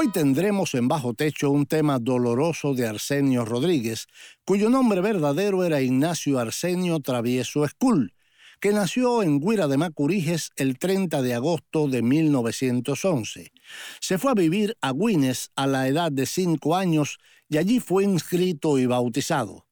Hoy 0.00 0.12
tendremos 0.12 0.74
en 0.74 0.86
Bajo 0.86 1.12
Techo 1.12 1.50
un 1.50 1.66
tema 1.66 1.98
doloroso 1.98 2.72
de 2.72 2.86
Arsenio 2.86 3.44
Rodríguez, 3.44 4.06
cuyo 4.44 4.70
nombre 4.70 5.00
verdadero 5.00 5.64
era 5.64 5.80
Ignacio 5.80 6.38
Arsenio 6.38 7.00
Travieso 7.00 7.64
Escul, 7.64 8.14
que 8.60 8.70
nació 8.70 9.24
en 9.24 9.40
Guira 9.40 9.66
de 9.66 9.76
Macuriges 9.76 10.52
el 10.54 10.78
30 10.78 11.20
de 11.20 11.34
agosto 11.34 11.88
de 11.88 12.02
1911. 12.02 13.50
Se 13.98 14.18
fue 14.18 14.30
a 14.30 14.34
vivir 14.34 14.76
a 14.80 14.92
Guines 14.92 15.50
a 15.56 15.66
la 15.66 15.88
edad 15.88 16.12
de 16.12 16.26
cinco 16.26 16.76
años 16.76 17.18
y 17.48 17.56
allí 17.56 17.80
fue 17.80 18.04
inscrito 18.04 18.78
y 18.78 18.86
bautizado. 18.86 19.66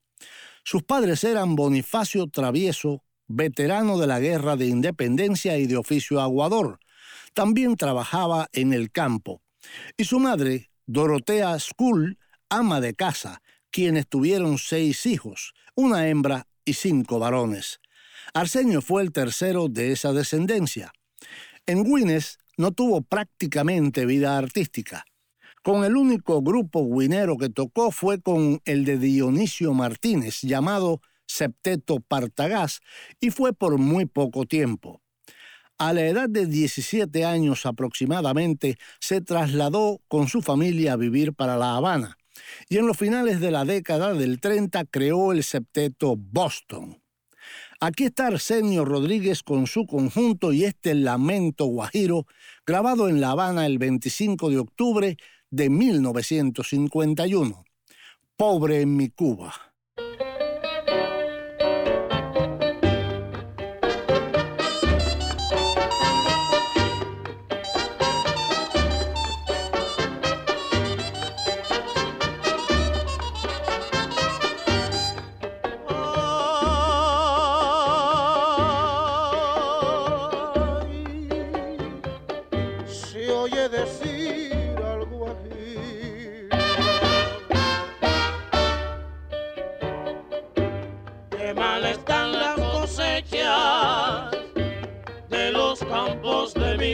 Sus 0.64 0.82
padres 0.82 1.22
eran 1.22 1.54
Bonifacio 1.54 2.26
Travieso, 2.26 3.04
veterano 3.28 3.96
de 3.96 4.08
la 4.08 4.18
Guerra 4.18 4.56
de 4.56 4.66
Independencia 4.66 5.56
y 5.56 5.68
de 5.68 5.76
oficio 5.76 6.20
aguador. 6.20 6.80
También 7.32 7.76
trabajaba 7.76 8.48
en 8.50 8.72
el 8.72 8.90
campo 8.90 9.40
y 9.96 10.04
su 10.04 10.20
madre, 10.20 10.70
Dorotea 10.86 11.58
Skull, 11.58 12.18
ama 12.48 12.80
de 12.80 12.94
casa, 12.94 13.42
quienes 13.70 14.06
tuvieron 14.06 14.58
seis 14.58 15.06
hijos, 15.06 15.54
una 15.74 16.08
hembra 16.08 16.46
y 16.64 16.74
cinco 16.74 17.18
varones. 17.18 17.80
Arsenio 18.34 18.82
fue 18.82 19.02
el 19.02 19.12
tercero 19.12 19.68
de 19.68 19.92
esa 19.92 20.12
descendencia. 20.12 20.92
En 21.66 21.84
Guines 21.84 22.38
no 22.56 22.72
tuvo 22.72 23.02
prácticamente 23.02 24.06
vida 24.06 24.38
artística. 24.38 25.04
Con 25.62 25.84
el 25.84 25.96
único 25.96 26.42
grupo 26.42 26.86
guinero 26.86 27.36
que 27.36 27.48
tocó 27.48 27.90
fue 27.90 28.20
con 28.20 28.60
el 28.64 28.84
de 28.84 28.98
Dionisio 28.98 29.74
Martínez, 29.74 30.42
llamado 30.42 31.00
Septeto 31.26 32.00
Partagás, 32.00 32.80
y 33.20 33.30
fue 33.30 33.52
por 33.52 33.78
muy 33.78 34.06
poco 34.06 34.46
tiempo. 34.46 35.02
A 35.78 35.92
la 35.92 36.06
edad 36.06 36.28
de 36.28 36.46
17 36.46 37.24
años 37.24 37.66
aproximadamente, 37.66 38.78
se 38.98 39.20
trasladó 39.20 40.00
con 40.08 40.26
su 40.26 40.40
familia 40.40 40.94
a 40.94 40.96
vivir 40.96 41.34
para 41.34 41.58
La 41.58 41.76
Habana 41.76 42.16
y 42.68 42.78
en 42.78 42.86
los 42.86 42.96
finales 42.96 43.40
de 43.40 43.50
la 43.50 43.64
década 43.64 44.14
del 44.14 44.40
30 44.40 44.84
creó 44.86 45.32
el 45.32 45.42
septeto 45.44 46.16
Boston. 46.16 47.02
Aquí 47.78 48.04
está 48.04 48.28
Arsenio 48.28 48.86
Rodríguez 48.86 49.42
con 49.42 49.66
su 49.66 49.86
conjunto 49.86 50.52
y 50.54 50.64
este 50.64 50.94
Lamento 50.94 51.66
Guajiro, 51.66 52.26
grabado 52.66 53.10
en 53.10 53.20
La 53.20 53.32
Habana 53.32 53.66
el 53.66 53.76
25 53.76 54.48
de 54.48 54.58
octubre 54.58 55.16
de 55.50 55.68
1951. 55.68 57.64
Pobre 58.36 58.80
en 58.80 58.96
mi 58.96 59.10
Cuba. 59.10 59.75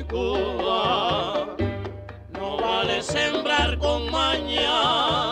Cuba. 0.04 1.46
No 2.32 2.56
vale 2.58 3.02
sembrar 3.02 3.78
con 3.78 4.10
maña, 4.10 5.31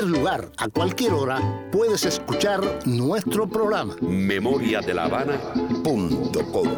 cualquier 0.00 0.18
lugar, 0.18 0.50
a 0.56 0.68
cualquier 0.68 1.12
hora, 1.12 1.68
puedes 1.70 2.06
escuchar 2.06 2.62
nuestro 2.86 3.46
programa. 3.46 3.94
memoriadelavana.com. 4.00 6.68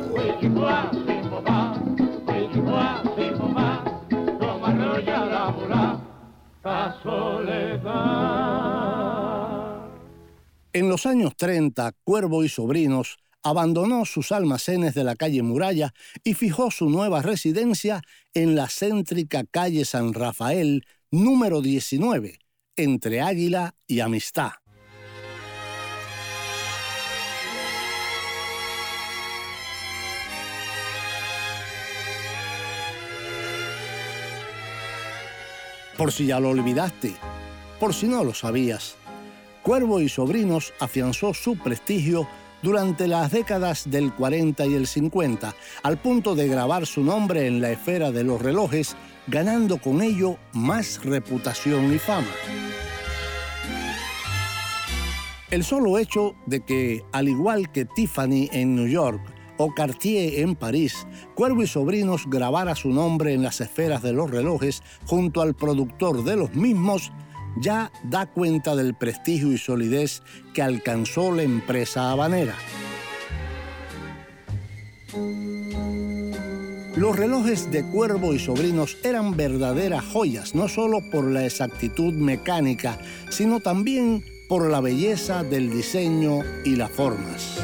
En 10.73 10.89
los 10.89 11.07
años 11.07 11.37
30, 11.37 11.93
Cuervo 12.03 12.43
y 12.43 12.49
Sobrinos 12.49 13.19
abandonó 13.45 14.05
sus 14.05 14.33
almacenes 14.33 14.95
de 14.95 15.05
la 15.05 15.15
calle 15.15 15.45
Muralla 15.45 15.95
y 16.25 16.35
fijó 16.35 16.73
su 16.73 16.91
nueva 16.91 17.23
residencia 17.23 18.03
en 18.35 18.57
la 18.57 18.69
céntrica 18.69 19.45
calle 19.49 19.85
San 19.85 20.13
Rafael, 20.13 20.85
número 21.13 21.61
19, 21.61 22.42
entre 22.77 23.21
Águila 23.21 23.75
y 23.87 24.01
Amistad. 24.01 24.53
Por 35.97 36.11
si 36.11 36.27
ya 36.27 36.41
lo 36.41 36.49
olvidaste, 36.49 37.15
por 37.79 37.95
si 37.95 38.09
no 38.09 38.25
lo 38.25 38.35
sabías, 38.35 38.97
Cuervo 39.63 40.01
y 40.01 40.09
Sobrinos 40.09 40.73
afianzó 40.81 41.33
su 41.35 41.57
prestigio 41.57 42.27
durante 42.63 43.07
las 43.07 43.31
décadas 43.31 43.91
del 43.91 44.13
40 44.13 44.67
y 44.67 44.75
el 44.75 44.87
50, 44.87 45.55
al 45.83 45.99
punto 45.99 46.35
de 46.35 46.49
grabar 46.49 46.87
su 46.87 47.05
nombre 47.05 47.47
en 47.47 47.61
la 47.61 47.71
esfera 47.71 48.11
de 48.11 48.25
los 48.25 48.43
relojes, 48.43 48.97
ganando 49.27 49.79
con 49.79 50.03
ello 50.03 50.37
más 50.53 51.05
reputación 51.05 51.93
y 51.95 51.99
fama. 51.99 52.27
El 55.51 55.65
solo 55.65 55.99
hecho 55.99 56.35
de 56.47 56.61
que, 56.61 57.05
al 57.13 57.29
igual 57.29 57.71
que 57.71 57.85
Tiffany 57.85 58.49
en 58.53 58.75
New 58.75 58.89
York 58.89 59.21
o 59.59 59.75
Cartier 59.75 60.41
en 60.41 60.57
París, 60.57 61.07
Cuervo 61.35 61.63
y 61.63 61.67
Sobrinos 61.67 62.25
grabara 62.27 62.75
su 62.75 62.89
nombre 62.89 63.35
en 63.35 63.43
las 63.43 63.61
esferas 63.61 64.03
de 64.03 64.15
los 64.15 64.31
relojes 64.31 64.83
junto 65.05 65.43
al 65.43 65.55
productor 65.55 66.25
de 66.25 66.37
los 66.37 66.55
mismos, 66.55 67.13
ya 67.61 67.93
da 68.05 68.25
cuenta 68.25 68.75
del 68.75 68.95
prestigio 68.95 69.53
y 69.53 69.59
solidez 69.59 70.23
que 70.55 70.63
alcanzó 70.63 71.33
la 71.33 71.43
empresa 71.43 72.11
habanera. 72.11 72.55
Los 76.97 77.17
relojes 77.17 77.71
de 77.71 77.85
Cuervo 77.85 78.35
y 78.35 78.39
Sobrinos 78.39 78.99
eran 79.03 79.35
verdaderas 79.35 80.05
joyas, 80.05 80.55
no 80.55 80.69
solo 80.69 81.01
por 81.01 81.25
la 81.25 81.47
exactitud 81.47 82.13
mecánica, 82.13 82.99
sino 83.31 83.61
también 83.61 84.23
por 84.47 84.71
la 84.71 84.83
belleza 84.83 85.43
del 85.43 85.71
diseño 85.71 86.41
y 86.67 86.77
las 86.77 86.91
formas. 86.91 87.59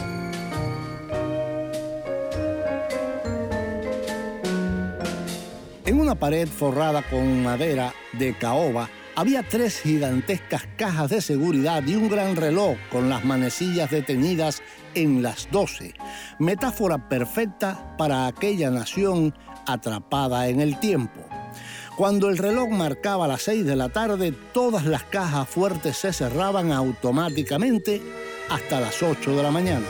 En 5.84 6.00
una 6.00 6.14
pared 6.14 6.48
forrada 6.48 7.02
con 7.02 7.42
madera 7.42 7.92
de 8.14 8.34
caoba 8.34 8.88
había 9.14 9.42
tres 9.42 9.80
gigantescas 9.80 10.62
cajas 10.76 11.10
de 11.10 11.20
seguridad 11.20 11.82
y 11.86 11.96
un 11.96 12.08
gran 12.08 12.34
reloj 12.34 12.78
con 12.90 13.10
las 13.10 13.24
manecillas 13.24 13.90
detenidas 13.90 14.62
en 14.98 15.22
las 15.22 15.48
12, 15.50 15.94
metáfora 16.38 17.08
perfecta 17.08 17.96
para 17.96 18.26
aquella 18.26 18.70
nación 18.70 19.34
atrapada 19.66 20.48
en 20.48 20.60
el 20.60 20.78
tiempo. 20.80 21.20
Cuando 21.96 22.28
el 22.28 22.38
reloj 22.38 22.68
marcaba 22.70 23.26
las 23.26 23.42
6 23.42 23.64
de 23.64 23.76
la 23.76 23.88
tarde, 23.88 24.32
todas 24.52 24.84
las 24.84 25.04
cajas 25.04 25.48
fuertes 25.48 25.96
se 25.96 26.12
cerraban 26.12 26.72
automáticamente 26.72 28.02
hasta 28.48 28.80
las 28.80 29.02
8 29.02 29.36
de 29.36 29.42
la 29.42 29.50
mañana. 29.50 29.86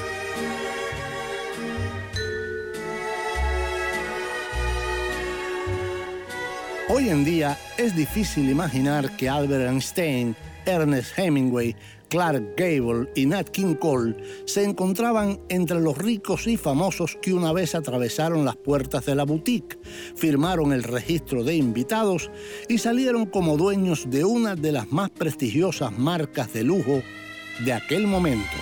Hoy 6.91 7.11
en 7.11 7.25
día 7.25 7.59
es 7.77 7.95
difícil 7.95 8.49
imaginar 8.49 9.15
que 9.17 9.29
Albert 9.29 9.69
Einstein, 9.69 10.35
Ernest 10.65 11.19
Hemingway, 11.19 11.77
Clark 12.09 12.55
Gable 12.57 13.09
y 13.15 13.27
Nat 13.27 13.49
King 13.51 13.75
Cole 13.75 14.17
se 14.47 14.65
encontraban 14.65 15.41
entre 15.49 15.81
los 15.81 15.97
ricos 15.99 16.47
y 16.47 16.57
famosos 16.57 17.17
que 17.21 17.35
una 17.35 17.53
vez 17.53 17.75
atravesaron 17.75 18.45
las 18.45 18.57
puertas 18.57 19.07
de 19.07 19.15
la 19.15 19.25
boutique, 19.25 19.79
firmaron 20.17 20.73
el 20.73 20.83
registro 20.83 21.45
de 21.45 21.57
invitados 21.57 22.31
y 22.69 22.79
salieron 22.79 23.27
como 23.27 23.57
dueños 23.57 24.11
de 24.11 24.25
una 24.25 24.57
de 24.57 24.73
las 24.73 24.91
más 24.91 25.11
prestigiosas 25.11 25.97
marcas 25.99 26.53
de 26.53 26.65
lujo 26.65 27.03
de 27.65 27.73
aquel 27.73 28.07
momento. 28.07 28.57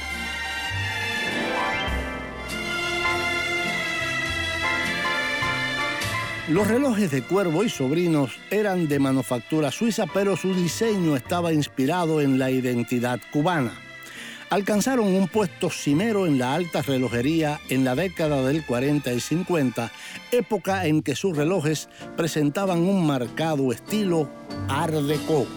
Los 6.49 6.68
relojes 6.68 7.11
de 7.11 7.22
Cuervo 7.22 7.64
y 7.64 7.68
Sobrinos 7.68 8.38
eran 8.53 8.86
de 8.86 9.01
manufactura 9.01 9.72
suiza, 9.72 10.05
pero 10.07 10.36
su 10.36 10.55
diseño 10.55 11.16
estaba 11.16 11.53
inspirado 11.53 12.20
en 12.20 12.38
la 12.38 12.53
identidad 12.53 13.18
cubana. 13.32 13.72
Alcanzaron 14.49 15.09
un 15.09 15.26
puesto 15.26 15.70
cimero 15.70 16.24
en 16.24 16.38
la 16.38 16.55
alta 16.55 16.82
relojería 16.82 17.59
en 17.68 17.84
la 17.84 17.97
década 17.97 18.42
del 18.44 18.64
40 18.64 19.12
y 19.12 19.18
50, 19.18 19.90
época 20.30 20.86
en 20.86 21.03
que 21.03 21.16
sus 21.16 21.36
relojes 21.36 21.88
presentaban 22.16 22.78
un 22.78 23.05
marcado 23.05 23.72
estilo 23.72 24.30
Art 24.68 24.94
Deco. 24.94 25.49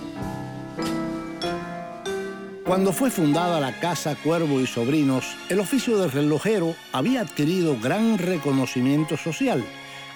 Cuando 2.65 2.93
fue 2.93 3.11
fundada 3.11 3.59
la 3.59 3.79
Casa 3.79 4.15
Cuervo 4.15 4.59
y 4.59 4.65
Sobrinos, 4.65 5.35
el 5.49 5.59
oficio 5.59 5.99
de 5.99 6.07
relojero 6.07 6.73
había 6.91 7.21
adquirido 7.21 7.77
gran 7.79 8.17
reconocimiento 8.17 9.17
social 9.17 9.63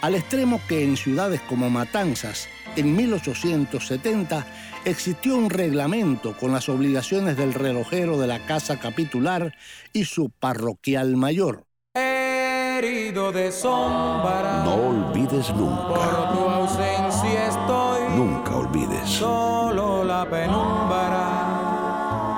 al 0.03 0.15
extremo 0.15 0.59
que 0.67 0.83
en 0.83 0.97
ciudades 0.97 1.39
como 1.47 1.69
Matanzas, 1.69 2.49
en 2.75 2.93
1870, 2.93 4.45
existió 4.83 5.37
un 5.37 5.49
reglamento 5.49 6.35
con 6.35 6.51
las 6.51 6.67
obligaciones 6.67 7.37
del 7.37 7.53
relojero 7.53 8.19
de 8.19 8.27
la 8.27 8.45
casa 8.45 8.81
capitular 8.81 9.55
y 9.93 10.03
su 10.03 10.29
parroquial 10.29 11.15
mayor. 11.15 11.63
Herido 11.95 13.31
de 13.31 13.49
sombra. 13.49 14.63
No 14.65 14.73
olvides 14.73 15.49
nunca. 15.55 15.87
Por 15.87 16.33
tu 16.33 16.49
ausencia 16.49 17.47
estoy. 17.47 18.01
Nunca 18.13 18.57
olvides. 18.57 19.09
Solo 19.09 20.03
la 20.03 20.29
penumbra 20.29 21.53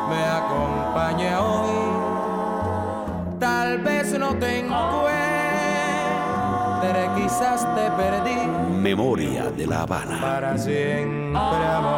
me 0.08 0.24
acompaña 0.24 1.42
hoy. 1.42 1.76
Tal 3.40 3.80
vez 3.80 4.20
no 4.20 4.36
te 4.38 4.60
encuentre, 4.60 4.75
quizás 7.26 7.66
te 7.76 7.90
perdí. 7.92 8.36
Memoria 8.80 9.50
de 9.50 9.66
la 9.66 9.82
Habana. 9.82 10.22
Para 10.22 10.58
siempre, 10.58 11.36
amor. 11.40 11.96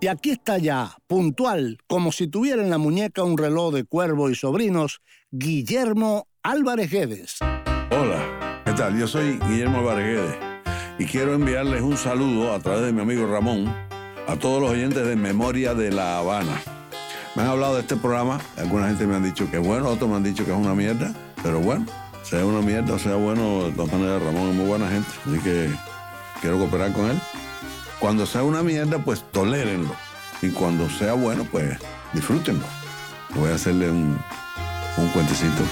Y 0.00 0.06
aquí 0.06 0.30
está 0.30 0.56
ya, 0.56 0.96
puntual, 1.06 1.76
como 1.86 2.12
si 2.12 2.26
tuviera 2.28 2.62
en 2.62 2.70
la 2.70 2.78
muñeca 2.78 3.22
un 3.22 3.36
reloj 3.36 3.74
de 3.74 3.84
cuervo 3.84 4.30
y 4.30 4.34
sobrinos, 4.34 5.02
Guillermo 5.30 6.28
Álvarez 6.42 6.90
Guedes. 6.90 7.36
Hola, 7.90 8.62
¿qué 8.64 8.72
tal? 8.72 8.98
Yo 8.98 9.06
soy 9.06 9.38
Guillermo 9.46 9.80
Álvarez 9.80 10.06
Guedes 10.06 10.36
y 10.98 11.04
quiero 11.04 11.34
enviarles 11.34 11.82
un 11.82 11.98
saludo 11.98 12.54
a 12.54 12.60
través 12.60 12.86
de 12.86 12.92
mi 12.92 13.02
amigo 13.02 13.26
Ramón 13.26 13.66
a 14.26 14.36
todos 14.36 14.62
los 14.62 14.70
oyentes 14.70 15.06
de 15.06 15.16
Memoria 15.16 15.74
de 15.74 15.92
La 15.92 16.16
Habana. 16.20 16.58
Me 17.36 17.42
han 17.42 17.48
hablado 17.48 17.74
de 17.74 17.82
este 17.82 17.96
programa, 17.96 18.40
alguna 18.56 18.88
gente 18.88 19.06
me 19.06 19.16
han 19.16 19.24
dicho 19.24 19.50
que 19.50 19.58
es 19.58 19.66
bueno, 19.66 19.90
otros 19.90 20.08
me 20.08 20.16
han 20.16 20.22
dicho 20.22 20.46
que 20.46 20.52
es 20.52 20.56
una 20.56 20.74
mierda, 20.74 21.14
pero 21.42 21.60
bueno, 21.60 21.86
sea 22.22 22.44
una 22.44 22.60
mierda 22.60 22.94
o 22.94 22.98
sea 22.98 23.16
bueno, 23.16 23.64
de 23.64 23.72
todas 23.72 23.92
maneras 23.92 24.22
Ramón 24.22 24.50
es 24.50 24.54
muy 24.54 24.66
buena 24.66 24.88
gente, 24.88 25.08
así 25.26 25.38
que 25.40 25.70
quiero 26.40 26.58
cooperar 26.58 26.92
con 26.92 27.10
él. 27.10 27.20
Cuando 27.98 28.24
sea 28.26 28.42
una 28.42 28.62
mierda, 28.62 28.98
pues 28.98 29.22
tolérenlo. 29.30 29.94
Y 30.42 30.50
cuando 30.50 30.88
sea 30.88 31.12
bueno, 31.12 31.46
pues 31.50 31.78
disfrútenlo. 32.14 32.64
Voy 33.34 33.50
a 33.50 33.54
hacerle 33.54 33.90
un, 33.90 34.18
un 34.96 35.08
cuentecito. 35.08 35.62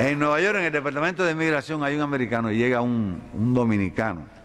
En 0.00 0.18
Nueva 0.18 0.40
York, 0.40 0.56
en 0.58 0.64
el 0.64 0.72
departamento 0.72 1.24
de 1.24 1.32
inmigración, 1.32 1.84
hay 1.84 1.94
un 1.94 2.02
americano 2.02 2.50
y 2.50 2.56
llega 2.56 2.80
un 2.80 3.52
dominicano 3.54 4.38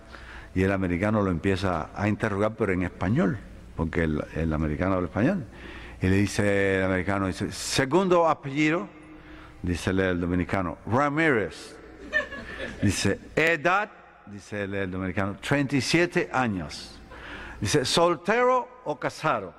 y 0.56 0.64
el 0.64 0.72
americano 0.72 1.22
lo 1.22 1.32
empieza 1.32 1.90
a 1.96 2.08
interrogar, 2.08 2.54
pero 2.56 2.74
en 2.74 2.84
español, 2.84 3.40
porque 3.76 4.04
el, 4.04 4.24
el 4.36 4.54
americano 4.54 4.96
habla 4.96 5.08
español. 5.08 5.46
Y 6.02 6.08
le 6.08 6.18
dice 6.18 6.78
el 6.78 6.84
americano, 6.84 7.28
dice, 7.28 7.52
segundo 7.52 8.28
apellido, 8.28 8.88
dice 9.62 9.92
el 9.92 10.20
dominicano, 10.20 10.78
Ramírez. 10.86 11.78
Dice, 12.82 13.20
edad, 13.36 13.90
dice 14.26 14.64
el, 14.64 14.74
el 14.76 14.92
dominicano, 14.92 15.38
37 15.38 16.30
años. 16.32 17.00
Dice, 17.62 17.86
soltero 17.86 18.82
o 18.84 19.00
casado, 19.00 19.54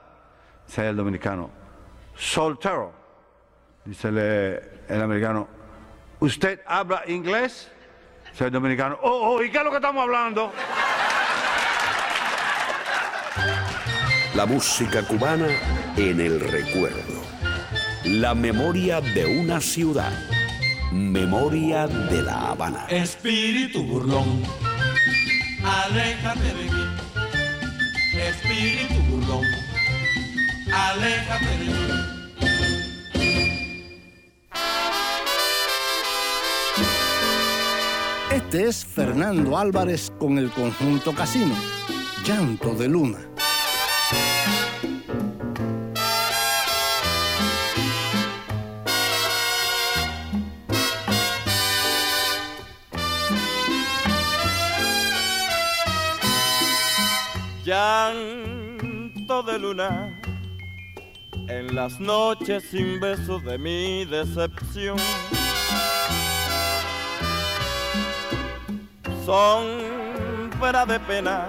dice 0.67 0.89
el 0.89 0.97
dominicano, 0.97 1.51
soltero. 2.15 2.93
Dice 3.85 4.09
el, 4.09 4.19
el 4.89 5.03
americano, 5.03 5.49
¿usted 6.21 6.61
habla 6.67 7.03
inglés? 7.07 7.71
Dice 8.31 8.47
el 8.47 8.51
dominicano, 8.51 8.99
oh, 9.03 9.37
oh, 9.37 9.43
¿y 9.43 9.51
qué 9.51 9.59
es 9.59 9.65
lo 9.65 9.71
que 9.71 9.77
estamos 9.77 10.03
hablando? 10.03 10.53
La 14.35 14.47
música 14.47 15.07
cubana 15.07 15.47
en 15.97 16.21
el 16.21 16.41
recuerdo. 16.41 17.23
La 18.05 18.35
memoria 18.35 19.01
de 19.01 19.27
una 19.27 19.61
ciudad. 19.61 20.13
Memoria 20.91 21.87
de 21.87 22.21
La 22.21 22.51
Habana. 22.51 22.85
Espíritu 22.89 23.85
burlón, 23.85 24.43
aléjate 25.63 26.41
de 26.41 26.65
mí. 26.65 26.71
Espíritu 28.15 28.95
burlón, 29.09 29.45
aléjate 30.73 31.47
de 31.47 31.65
mí. 31.65 32.15
Este 38.33 38.65
es 38.67 38.85
Fernando 38.85 39.57
Álvarez 39.57 40.13
con 40.19 40.39
el 40.39 40.51
conjunto 40.51 41.15
Casino. 41.15 41.55
Llanto 42.27 42.75
de 42.75 42.89
Luna. 42.89 43.34
Llanto 57.65 59.43
de 59.43 59.59
luna 59.59 60.21
en 61.49 61.75
las 61.75 61.99
noches 61.99 62.63
sin 62.71 63.01
besos 63.01 63.43
de 63.43 63.57
mi 63.57 64.05
decepción. 64.05 64.99
Sombra 69.25 70.85
de 70.85 71.01
pena, 71.01 71.49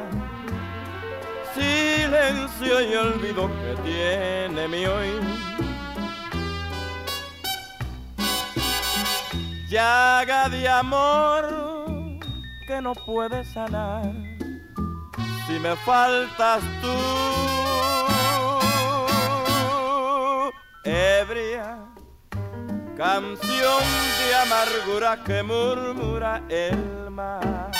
silencio 1.53 2.81
y 2.89 2.95
olvido 2.95 3.49
que 3.49 3.75
tiene 3.83 4.69
mi 4.69 4.85
hoy. 4.85 5.19
Llaga 9.69 10.47
de 10.47 10.69
amor 10.69 12.19
que 12.65 12.81
no 12.81 12.93
puede 12.93 13.43
sanar 13.43 14.34
si 15.47 15.59
me 15.59 15.75
faltas 15.75 16.63
tú, 16.81 16.97
ebria, 20.83 21.77
canción 22.97 23.83
de 24.19 24.35
amargura 24.35 25.23
que 25.23 25.43
murmura 25.43 26.41
el 26.49 27.11
mar. 27.11 27.71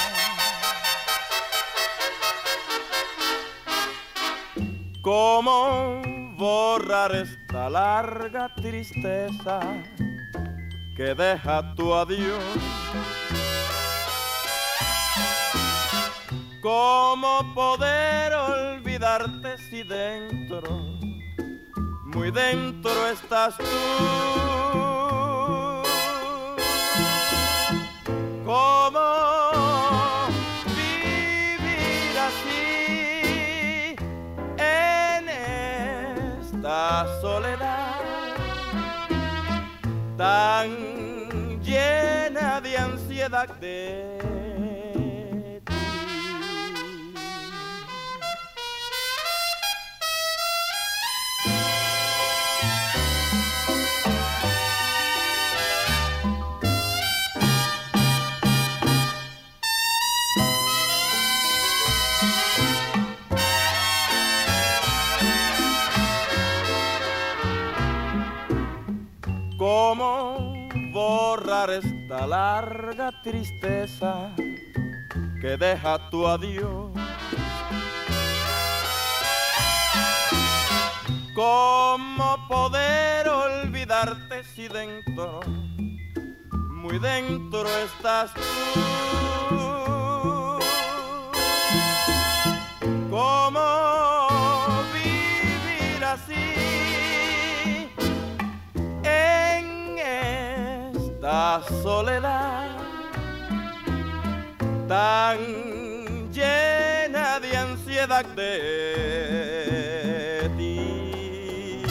¿Cómo 5.02 6.02
borrar 6.38 7.16
esta 7.16 7.70
larga 7.70 8.54
tristeza 8.56 9.60
que 10.96 11.16
deja 11.16 11.76
tu 11.76 11.94
adiós? 11.94 13.45
¿Cómo 16.66 17.54
poder 17.54 18.34
olvidarte 18.34 19.56
si 19.70 19.84
dentro, 19.84 20.64
muy 22.06 22.32
dentro 22.32 23.08
estás 23.08 23.56
tú? 23.56 23.66
¿Cómo 28.44 29.00
vivir 30.76 32.18
así 32.30 33.96
en 34.58 35.30
esta 36.50 37.06
soledad 37.22 38.00
tan 40.18 41.62
llena 41.62 42.60
de 42.60 42.76
ansiedad 42.76 43.50
esta 71.64 72.28
larga 72.28 73.12
tristeza 73.24 74.30
que 75.42 75.56
deja 75.58 76.10
tu 76.10 76.28
adiós? 76.28 76.92
¿Cómo 81.34 82.48
poder 82.50 83.30
olvidarte 83.30 84.44
si 84.44 84.68
dentro, 84.68 85.40
muy 86.72 87.00
dentro 87.00 87.66
estás 87.86 88.34
tú? 88.34 88.42
¿Cómo 93.10 93.62
vivir 94.94 96.04
así 96.04 96.65
soledad 101.84 102.78
tan 104.88 105.38
llena 106.32 107.40
de 107.40 107.58
ansiedad 107.58 108.26
de 108.36 108.92
ti? 110.58 111.82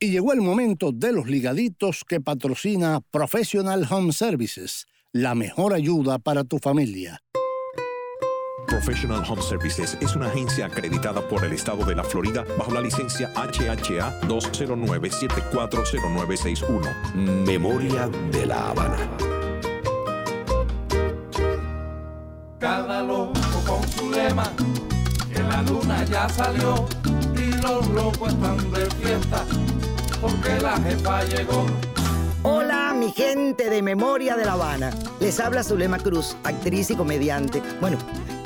Y 0.00 0.10
llegó 0.10 0.32
el 0.32 0.40
momento 0.40 0.90
de 0.92 1.12
los 1.12 1.26
ligaditos 1.26 2.04
que 2.08 2.20
patrocina 2.20 3.00
Professional 3.10 3.86
Home 3.90 4.12
Services, 4.12 4.86
la 5.12 5.34
mejor 5.34 5.74
ayuda 5.74 6.18
para 6.18 6.44
tu 6.44 6.58
familia. 6.58 7.20
Professional 8.66 9.22
Home 9.28 9.42
Services 9.42 9.96
es 10.00 10.16
una 10.16 10.26
agencia 10.26 10.66
acreditada 10.66 11.20
por 11.28 11.44
el 11.44 11.52
estado 11.52 11.84
de 11.84 11.94
la 11.94 12.02
Florida 12.04 12.44
bajo 12.58 12.72
la 12.72 12.80
licencia 12.80 13.30
HHA 13.34 14.20
209-740961. 14.22 17.14
Memoria 17.46 18.08
de 18.30 18.46
La 18.46 18.70
Habana. 18.70 18.96
Cada 22.58 23.02
loco 23.02 23.32
con 23.66 23.86
su 23.88 24.10
lema, 24.10 24.44
que 25.32 25.42
la 25.42 25.62
luna 25.62 26.04
ya 26.04 26.28
salió 26.28 26.86
y 27.36 27.52
los 27.60 27.86
locos 27.88 28.32
están 28.32 28.70
de 28.70 28.86
fiesta, 28.90 29.44
porque 30.20 30.60
la 30.60 30.76
jefa 30.78 31.24
llegó. 31.24 31.66
Hola, 32.44 32.92
mi 32.94 33.12
gente 33.12 33.70
de 33.70 33.82
Memoria 33.82 34.36
de 34.36 34.44
La 34.44 34.54
Habana. 34.54 34.90
Les 35.20 35.38
habla 35.38 35.62
Zulema 35.62 35.98
Cruz, 35.98 36.36
actriz 36.42 36.90
y 36.90 36.96
comediante. 36.96 37.62
Bueno, 37.80 37.98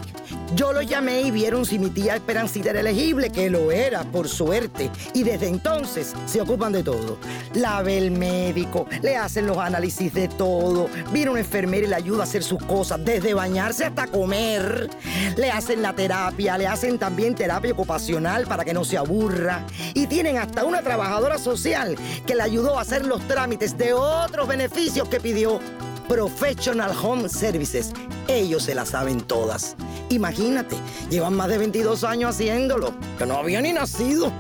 Yo 0.55 0.73
lo 0.73 0.83
llamé 0.83 1.23
y 1.23 1.31
vieron 1.31 1.65
si 1.67 1.79
mi 1.79 1.91
tía 1.91 2.15
Esperancita 2.15 2.71
era 2.71 2.81
elegible, 2.81 3.31
que 3.31 3.51
lo 3.51 3.71
era, 3.71 4.05
por 4.05 4.29
suerte. 4.29 4.91
Y 5.15 5.23
desde 5.23 5.49
entonces 5.49 6.15
se 6.27 6.41
ocupan 6.41 6.73
de 6.73 6.83
todo. 6.83 7.19
La 7.55 7.83
ve 7.83 7.99
el 7.99 8.13
médico, 8.13 8.87
le 9.03 9.17
hacen 9.17 9.47
los 9.47 9.59
análisis 9.59 10.15
de 10.15 10.29
todo. 10.29 10.89
Viene 11.13 11.31
una 11.31 11.41
enfermera 11.41 11.87
y 11.87 11.89
le 11.89 11.97
ayuda 11.97 12.23
a 12.23 12.25
hacer 12.25 12.43
sus 12.43 12.63
cosas, 12.65 13.05
desde 13.05 13.35
bañarse 13.35 13.85
hasta 13.85 14.07
comer. 14.07 14.89
Le 15.37 15.51
hacen 15.51 15.83
la 15.83 15.88
terapia, 15.95 16.59
le 16.59 16.66
hacen 16.66 16.99
también 16.99 17.34
terapia 17.34 17.72
ocupacional 17.72 18.47
para 18.47 18.64
que 18.64 18.74
no 18.74 18.84
se 18.84 18.97
aburra. 18.97 19.64
Y 19.95 20.07
tienen 20.07 20.39
hasta 20.39 20.64
una 20.64 20.82
trabajadora 20.82 21.39
social 21.39 21.97
que 22.26 22.34
le 22.34 22.43
ayudó 22.43 22.78
a 22.78 22.82
hacer 22.82 23.05
los 23.05 23.26
trámites 23.28 23.76
de 23.76 23.93
otros 23.93 24.49
beneficios 24.49 25.09
que 25.09 25.20
pidió. 25.20 25.61
Professional 26.09 26.93
Home 27.03 27.29
Services. 27.29 27.93
Ellos 28.27 28.63
se 28.65 28.75
la 28.75 28.87
saben 28.87 29.21
todas. 29.21 29.77
Imagínate, 30.11 30.75
llevan 31.11 31.35
más 31.35 31.49
de 31.49 31.59
22 31.59 32.03
años 32.05 32.35
haciéndolo, 32.35 32.95
que 33.19 33.27
no 33.27 33.37
había 33.37 33.61
ni 33.61 33.75
nacido. 33.75 34.33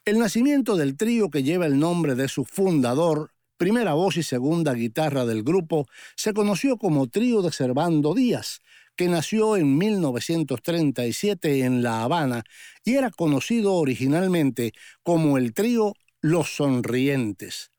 El 0.05 0.19
nacimiento 0.19 0.77
del 0.77 0.97
trío 0.97 1.31
que 1.31 1.43
lleva 1.43 1.67
el 1.67 1.79
nombre 1.79 2.15
de 2.15 2.29
su 2.29 2.45
fundador, 2.45 3.33
primera 3.57 3.95
voz 3.95 4.17
y 4.17 4.23
segunda 4.23 4.75
guitarra 4.75 5.25
del 5.25 5.43
grupo, 5.43 5.87
se 6.17 6.33
conoció 6.33 6.77
como 6.77 7.09
Trío 7.09 7.43
de 7.43 7.53
Servando 7.53 8.15
Díaz, 8.15 8.61
que 8.97 9.09
nació 9.09 9.57
en 9.57 9.77
1937 9.77 11.65
en 11.65 11.83
La 11.83 12.03
Habana 12.03 12.45
y 12.85 12.95
era 12.95 13.11
conocido 13.11 13.75
originalmente 13.75 14.73
como 15.03 15.39
el 15.39 15.53
trío 15.53 15.95
Los 16.21 16.57
Sonrientes. 16.57 17.74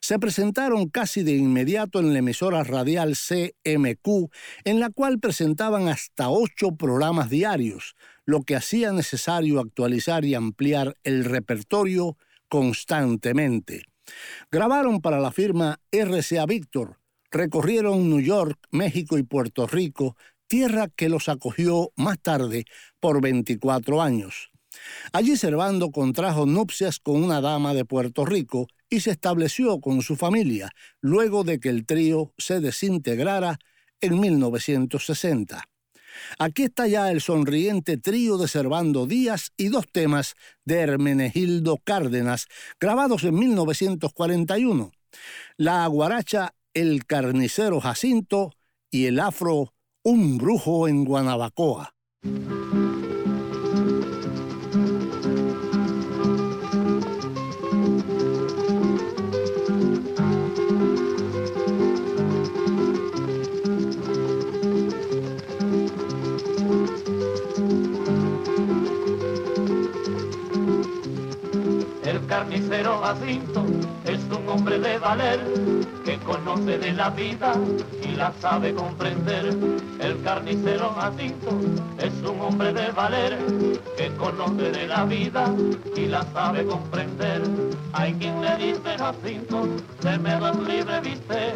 Se 0.00 0.18
presentaron 0.18 0.88
casi 0.88 1.22
de 1.22 1.32
inmediato 1.32 2.00
en 2.00 2.12
la 2.12 2.20
emisora 2.20 2.62
radial 2.64 3.16
CMQ, 3.16 4.30
en 4.64 4.80
la 4.80 4.90
cual 4.90 5.18
presentaban 5.18 5.88
hasta 5.88 6.30
ocho 6.30 6.76
programas 6.76 7.30
diarios, 7.30 7.96
lo 8.24 8.42
que 8.42 8.56
hacía 8.56 8.92
necesario 8.92 9.60
actualizar 9.60 10.24
y 10.24 10.34
ampliar 10.34 10.96
el 11.04 11.24
repertorio 11.24 12.16
constantemente. 12.48 13.82
Grabaron 14.50 15.00
para 15.00 15.20
la 15.20 15.32
firma 15.32 15.80
RCA 15.90 16.46
Victor, 16.46 16.98
recorrieron 17.30 18.08
New 18.08 18.20
York, 18.20 18.58
México 18.70 19.18
y 19.18 19.24
Puerto 19.24 19.66
Rico, 19.66 20.16
tierra 20.46 20.88
que 20.94 21.08
los 21.08 21.28
acogió 21.28 21.90
más 21.96 22.20
tarde 22.20 22.64
por 23.00 23.20
24 23.20 24.00
años. 24.00 24.50
Allí 25.12 25.36
Servando 25.36 25.90
contrajo 25.90 26.46
nupcias 26.46 27.00
con 27.00 27.22
una 27.22 27.40
dama 27.40 27.74
de 27.74 27.84
Puerto 27.84 28.24
Rico 28.24 28.68
y 28.88 29.00
se 29.00 29.10
estableció 29.10 29.80
con 29.80 30.02
su 30.02 30.16
familia 30.16 30.70
luego 31.00 31.44
de 31.44 31.58
que 31.60 31.68
el 31.68 31.86
trío 31.86 32.32
se 32.38 32.60
desintegrara 32.60 33.58
en 34.00 34.20
1960. 34.20 35.64
Aquí 36.38 36.64
está 36.64 36.86
ya 36.86 37.10
el 37.10 37.20
sonriente 37.20 37.98
trío 37.98 38.38
de 38.38 38.48
Servando 38.48 39.06
Díaz 39.06 39.52
y 39.56 39.68
dos 39.68 39.86
temas 39.90 40.34
de 40.64 40.80
Hermenegildo 40.80 41.78
Cárdenas, 41.78 42.46
grabados 42.80 43.24
en 43.24 43.34
1941. 43.34 44.92
La 45.56 45.86
guaracha 45.86 46.54
El 46.74 47.06
carnicero 47.06 47.80
Jacinto 47.80 48.52
y 48.90 49.06
el 49.06 49.20
afro 49.20 49.74
Un 50.02 50.38
brujo 50.38 50.88
en 50.88 51.04
Guanabacoa. 51.04 51.94
Carnicero 72.46 72.98
Jacinto 73.02 73.64
es 74.04 74.20
un 74.24 74.48
hombre 74.48 74.78
de 74.78 74.98
valer 74.98 75.40
que 76.04 76.16
conoce 76.18 76.78
de 76.78 76.92
la 76.92 77.10
vida 77.10 77.52
y 78.04 78.14
la 78.14 78.32
sabe 78.40 78.72
comprender. 78.72 79.52
El 79.98 80.22
carnicero 80.22 80.90
Jacinto 80.90 81.50
es 81.98 82.12
un 82.22 82.40
hombre 82.40 82.72
de 82.72 82.92
valer 82.92 83.36
que 83.96 84.14
conoce 84.14 84.70
de 84.70 84.86
la 84.86 85.04
vida 85.04 85.52
y 85.96 86.06
la 86.06 86.22
sabe 86.32 86.64
comprender. 86.64 87.42
Hay 87.92 88.14
quien 88.14 88.40
le 88.40 88.56
dice 88.58 88.96
Jacinto, 88.96 89.66
se 90.00 90.18
me 90.18 90.30
da 90.30 90.52
libre 90.52 91.00
viste, 91.00 91.52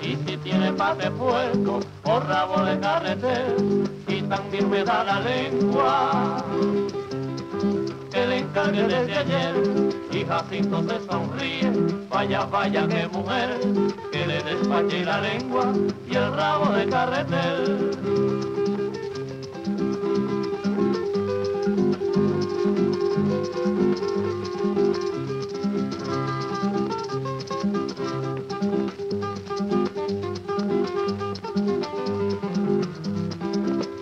y 0.00 0.16
si 0.26 0.36
tiene 0.38 0.72
paz 0.72 0.98
de 0.98 1.10
puerco 1.12 1.80
o 2.02 2.20
rabo 2.20 2.64
de 2.64 2.80
carretera, 2.80 3.54
y 4.08 4.22
también 4.22 4.68
me 4.68 4.82
da 4.82 5.04
la 5.04 5.20
lengua 5.20 6.44
cambia 8.52 8.86
desde 8.86 9.16
ayer 9.16 9.54
y 10.12 10.24
Jacinto 10.24 10.82
se 10.82 11.00
sonríe, 11.10 11.72
vaya, 12.10 12.44
vaya, 12.44 12.86
qué 12.86 13.08
mujer, 13.08 13.58
que 14.10 14.26
le 14.26 14.42
despache 14.42 15.04
la 15.04 15.20
lengua 15.20 15.72
y 16.08 16.14
el 16.14 16.32
rabo 16.34 16.72
de 16.72 16.86
carretel. 16.88 17.90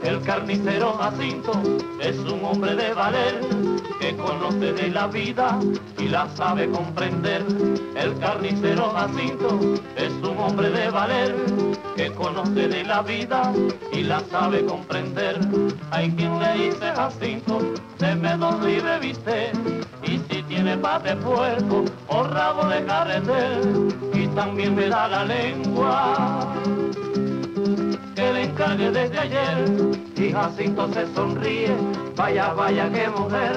El 0.02 0.20
carnicero 0.22 0.92
Jacinto 0.94 1.52
es 2.00 2.18
un 2.18 2.44
hombre 2.44 2.74
de 2.74 2.94
valer 2.94 3.59
que 4.00 4.16
conoce 4.16 4.72
de 4.72 4.88
la 4.88 5.06
vida 5.06 5.60
y 5.98 6.08
la 6.08 6.28
sabe 6.30 6.68
comprender. 6.70 7.44
El 7.94 8.18
carnicero 8.18 8.90
Jacinto 8.90 9.60
es 9.96 10.10
un 10.10 10.38
hombre 10.38 10.70
de 10.70 10.90
valer 10.90 11.34
que 11.96 12.10
conoce 12.12 12.68
de 12.68 12.82
la 12.84 13.02
vida 13.02 13.52
y 13.92 14.02
la 14.02 14.20
sabe 14.30 14.64
comprender. 14.64 15.38
Hay 15.90 16.10
quien 16.12 16.38
le 16.38 16.52
dice 16.54 16.92
Jacinto, 16.96 17.60
deme 17.98 18.36
dos 18.38 18.60
libres 18.64 19.00
viste 19.00 19.52
y 20.02 20.18
si 20.28 20.42
tiene 20.44 20.78
paz 20.78 21.02
de 21.02 21.14
puerco 21.16 21.84
o 22.08 22.22
rabo 22.24 22.64
de 22.68 22.84
carretel 22.86 23.94
y 24.14 24.26
también 24.28 24.74
me 24.74 24.88
da 24.88 25.08
la 25.08 25.24
lengua 25.24 26.54
que 28.14 28.32
le 28.32 28.42
encargue 28.44 28.90
desde 28.90 29.18
ayer 29.18 29.64
y 30.16 30.32
Jacinto 30.32 30.92
se 30.92 31.06
sonríe, 31.14 31.74
vaya, 32.16 32.52
vaya, 32.52 32.90
qué 32.90 33.08
mujer, 33.08 33.52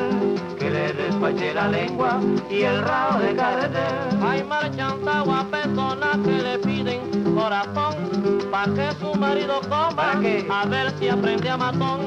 que 0.59 0.69
le 0.69 0.93
despache 0.93 1.53
la 1.53 1.67
lengua 1.67 2.19
y 2.49 2.61
el 2.61 2.81
rabo 2.81 3.19
de 3.19 3.35
carretel. 3.35 3.95
Hay 4.21 4.43
marchanta 4.43 5.21
guapetona 5.21 6.11
que 6.23 6.41
le 6.41 6.59
piden 6.59 7.35
corazón 7.35 8.12
pa' 8.53 8.65
que 8.75 8.87
su 8.99 9.15
marido 9.15 9.61
coma, 9.61 10.11
a 10.11 10.65
ver 10.67 10.93
si 10.99 11.09
aprende 11.09 11.49
a 11.49 11.57
matón. 11.57 12.01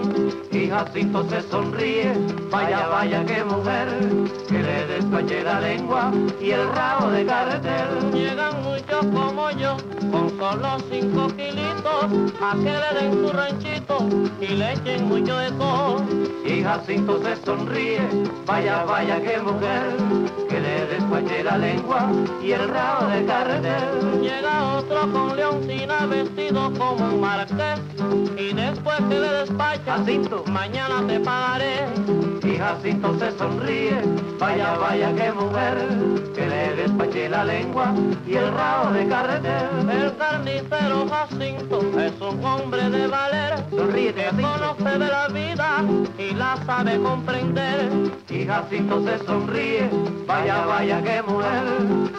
Y 0.53 0.69
Jacinto 0.69 1.29
se 1.29 1.43
sonríe, 1.43 2.13
vaya, 2.53 2.87
vaya, 2.87 3.25
qué 3.27 3.43
mujer, 3.43 3.89
que 4.49 4.59
le 4.63 4.87
despache 4.87 5.43
la 5.43 5.61
lengua 5.61 6.13
y 6.41 6.53
el 6.53 6.69
rabo 6.73 7.11
de 7.11 7.27
carretel. 7.27 8.13
Llegan 8.15 8.63
muchos 8.63 9.05
como 9.07 9.51
yo, 9.51 9.77
con 10.13 10.39
solo 10.39 10.79
cinco 10.89 11.27
kilitos, 11.37 12.07
a 12.41 12.55
que 12.63 12.75
le 12.83 12.91
den 12.97 13.13
su 13.13 13.33
ranchito 13.33 13.97
y 14.41 14.47
le 14.47 14.75
echen 14.75 15.09
mucho 15.09 15.37
de 15.39 15.51
todo. 15.51 16.05
Y 16.47 16.63
Jacinto 16.63 17.21
se 17.25 17.35
sonríe, 17.45 18.01
vaya, 18.47 18.85
vaya, 18.85 19.21
qué 19.21 19.41
mujer, 19.41 19.83
que 21.25 21.43
le 21.43 21.43
despache 21.43 21.45
la 21.45 21.59
lengua 21.59 22.11
y 22.43 22.53
el 22.53 22.69
rabo 22.69 23.07
de 23.09 23.25
carretel. 23.25 24.21
Llega 24.21 24.75
otro 24.77 25.13
con 25.13 25.37
leoncina 25.37 26.07
vestido 26.07 26.73
como 26.79 27.07
un 27.07 27.21
marqués 27.21 27.81
y 28.37 28.53
después 28.53 28.97
que 29.09 29.21
le 29.21 29.29
despacha, 29.29 29.97
Jacinto, 29.99 30.45
mañana 30.49 31.03
te 31.07 31.21
pagaré. 31.21 31.87
Y 32.43 32.57
Jacinto 32.57 33.19
se 33.19 33.33
sonríe, 33.39 34.01
vaya, 34.39 34.77
vaya, 34.79 35.13
qué 35.17 35.33
mujer, 35.33 35.77
que 36.35 36.47
le 36.47 36.77
despache 36.77 37.29
la 37.29 37.45
lengua 37.45 37.95
y 38.27 38.35
el 38.35 38.53
rabo 38.53 38.93
de 38.93 39.09
carretel. 39.09 39.91
El 39.91 40.17
carnicero 40.17 41.07
Jacinto 41.09 41.81
es 41.99 42.13
un 42.21 42.45
hombre 42.45 42.89
de 42.91 43.07
valer, 43.07 43.65
Sonríete, 43.71 44.15
que 44.15 44.25
Jacinto. 44.25 44.77
conoce 44.77 44.99
de 44.99 45.09
la 45.09 45.29
vida 45.29 45.85
y 46.19 46.35
la 46.35 46.57
sabe 46.67 46.99
comprender. 46.99 47.91
Y 48.29 48.45
Jacinto 48.47 49.03
se 49.05 49.19
sonríe, 49.25 49.91
vaya, 50.27 50.67
vaya, 50.67 51.03
qué 51.07 51.23
mujer, 51.23 51.65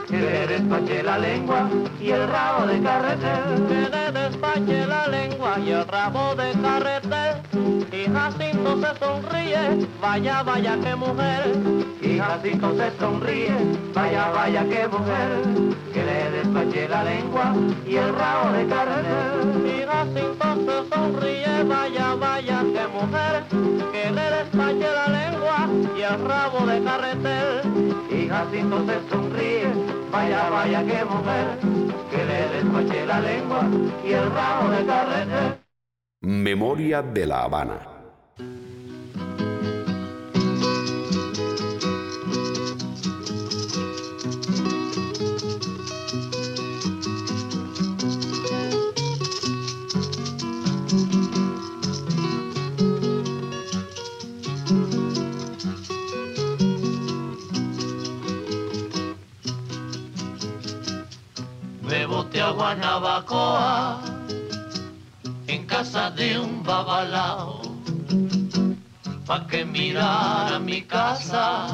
que 0.07 0.17
le 0.17 0.47
despache 0.47 1.03
la 1.03 1.17
lengua 1.17 1.69
y 1.99 2.09
el 2.11 2.27
rabo 2.27 2.65
de 2.67 2.81
carretel. 2.81 3.67
Que 3.67 3.81
le 3.93 4.11
despache 4.19 4.87
la 4.87 5.07
lengua 5.07 5.59
y 5.59 5.71
el 5.71 5.85
rabo 5.87 6.35
de 6.35 6.51
carretel. 6.51 6.66
Jacinto 8.17 8.81
se 8.81 8.99
sonríe, 8.99 9.87
vaya, 10.01 10.41
vaya, 10.41 10.75
qué 10.83 10.95
mujer. 10.95 11.53
Y 12.01 12.17
Jacinto 12.17 12.75
se 12.75 12.89
sonríe, 12.97 13.55
vaya, 13.93 14.31
vaya, 14.31 14.63
qué 14.63 14.87
mujer, 14.87 15.29
que 15.93 16.03
le 16.03 16.31
despache 16.31 16.89
la 16.89 17.03
lengua 17.03 17.53
y 17.85 17.95
el 17.95 18.11
rabo 18.15 18.51
de 18.53 18.65
carretel. 18.65 19.67
Y 19.67 19.85
Jacinto 19.85 20.47
se 20.65 20.95
sonríe, 20.95 21.63
vaya, 21.63 22.15
vaya, 22.15 22.63
qué 22.73 22.87
mujer, 22.97 23.43
que 23.91 24.11
le 24.11 24.25
despache 24.37 24.87
la 24.99 25.07
lengua 25.19 25.69
y 25.95 26.01
el 26.01 26.19
rabo 26.25 26.65
de 26.65 26.83
carretel. 26.83 27.47
Y 28.09 28.27
Jacinto 28.27 28.77
se 28.87 29.09
sonríe, 29.09 29.67
vaya, 30.11 30.49
vaya, 30.49 30.83
qué 30.83 31.05
mujer, 31.05 31.47
que 32.09 32.25
le 32.25 32.39
despache 32.55 33.05
la 33.05 33.19
lengua 33.19 33.61
y 34.03 34.11
el 34.11 34.31
rabo 34.31 34.69
de 34.69 34.85
carretel. 34.87 35.57
Memoria 36.21 37.03
de 37.03 37.25
la 37.27 37.43
Habana. 37.43 37.96
Me 61.81 62.05
boté 62.05 62.41
a 62.41 62.51
Guanabacoa 62.51 64.01
en 65.47 65.65
casa 65.65 66.11
de 66.11 66.37
un 66.37 66.63
babalao 66.63 67.61
pa' 69.25 69.47
que 69.47 69.63
mirara 69.63 70.59
mi 70.59 70.81
casa 70.81 71.67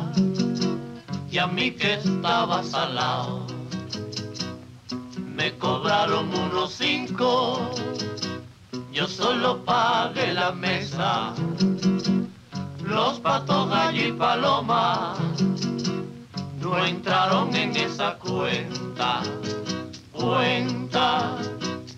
y 1.32 1.39
a 1.39 1.48
mí 1.48 1.72
que 1.72 1.96
estaba 1.96 2.64
salado. 2.64 3.48
Me 5.36 5.52
cobraron 5.58 6.30
unos 6.32 6.74
cinco, 6.74 7.72
yo 8.91 9.08
solo 9.08 9.66
pagué 9.66 10.32
la 10.34 10.52
mesa. 10.52 11.34
Los 12.94 13.20
patos, 13.22 13.70
gallo 13.72 14.08
y 14.08 14.12
paloma 14.12 15.16
no 16.62 16.86
entraron 16.86 17.56
en 17.56 17.76
esa 17.76 18.20
cuenta. 18.20 19.24
Cuenta, 20.12 21.38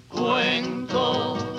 cuento. 0.07 1.54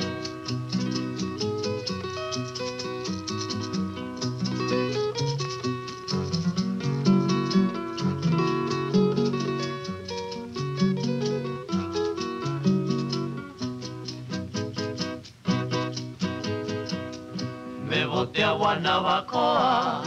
A 18.47 18.53
Guanabacoa 18.53 20.03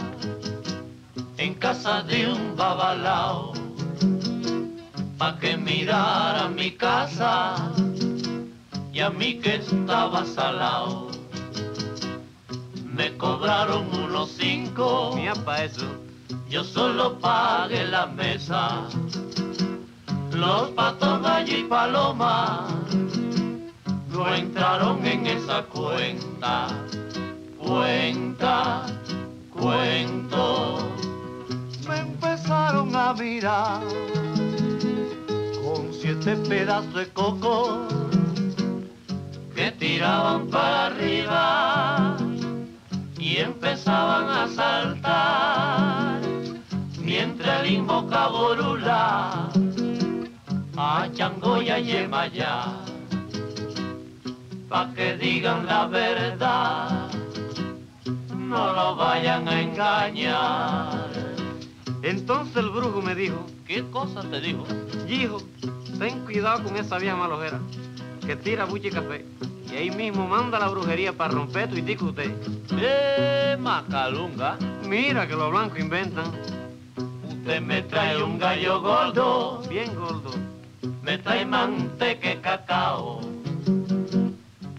en 1.36 1.54
casa 1.54 2.02
de 2.02 2.26
un 2.32 2.56
babalao 2.56 3.52
pa' 5.18 5.38
que 5.38 5.58
mirara 5.58 6.48
mi 6.48 6.70
casa 6.70 7.34
y 8.94 9.00
a 9.00 9.10
mí 9.10 9.34
que 9.42 9.56
estaba 9.56 10.24
salado. 10.24 11.10
Me 12.96 13.16
cobraron 13.18 13.84
unos 14.04 14.30
cinco, 14.30 15.18
pa' 15.44 15.64
eso. 15.64 15.88
yo 16.48 16.64
solo 16.64 17.18
pagué 17.18 17.84
la 17.84 18.06
mesa. 18.06 18.88
Los 20.32 20.70
patos, 20.70 21.22
gallo 21.22 21.56
y 21.58 21.64
paloma 21.64 22.68
no 24.08 24.34
entraron 24.34 25.06
en 25.06 25.26
esa 25.26 25.62
cuenta. 25.64 26.68
Cuenta, 27.62 28.86
cuento. 29.52 30.78
Me 31.88 31.98
empezaron 31.98 32.96
a 32.96 33.12
mirar 33.12 33.82
con 35.62 35.92
siete 35.92 36.36
pedazos 36.48 36.94
de 36.94 37.08
coco 37.10 37.86
que 39.54 39.72
tiraban 39.72 40.48
para 40.48 40.86
arriba 40.86 42.16
y 43.18 43.36
empezaban 43.36 44.28
a 44.30 44.48
saltar 44.48 46.20
mientras 46.98 47.62
el 47.62 47.72
invocaba 47.72 48.30
Borula 48.30 49.50
a 50.78 51.08
Chango 51.12 51.60
y 51.60 51.66
Yemayá 51.66 52.72
pa' 54.70 54.94
que 54.94 55.16
digan 55.18 55.66
la 55.66 55.86
verdad 55.86 57.09
no 58.50 58.72
lo 58.72 58.96
vayan 58.96 59.46
a 59.48 59.60
engañar 59.60 61.08
Entonces 62.02 62.56
el 62.56 62.70
brujo 62.70 63.00
me 63.00 63.14
dijo, 63.14 63.46
¿qué 63.66 63.84
cosa 63.90 64.22
te 64.22 64.40
dijo? 64.40 64.64
hijo, 65.08 65.38
ten 65.98 66.20
cuidado 66.24 66.64
con 66.64 66.76
esa 66.76 66.98
vieja 66.98 67.16
malojera, 67.16 67.60
que 68.26 68.36
tira 68.36 68.64
buche 68.64 68.88
y 68.88 68.90
café. 68.90 69.24
Y 69.72 69.76
ahí 69.76 69.90
mismo 69.90 70.26
manda 70.26 70.58
la 70.58 70.68
brujería 70.68 71.12
para 71.12 71.32
romper 71.34 71.68
tu 71.70 71.76
y 71.76 71.96
usted. 71.96 72.32
¡Eh, 72.72 73.56
Macalunga! 73.60 74.56
Mira 74.88 75.26
que 75.28 75.34
los 75.34 75.50
blancos 75.50 75.78
inventan. 75.78 76.26
Usted 77.28 77.60
me 77.60 77.82
trae 77.82 78.20
un 78.22 78.38
gallo 78.38 78.80
gordo, 78.80 79.62
Bien 79.68 79.94
gordo. 79.94 80.30
me 81.02 81.18
trae 81.18 81.44
manteca 81.44 82.32
y 82.32 82.36
cacao, 82.38 83.20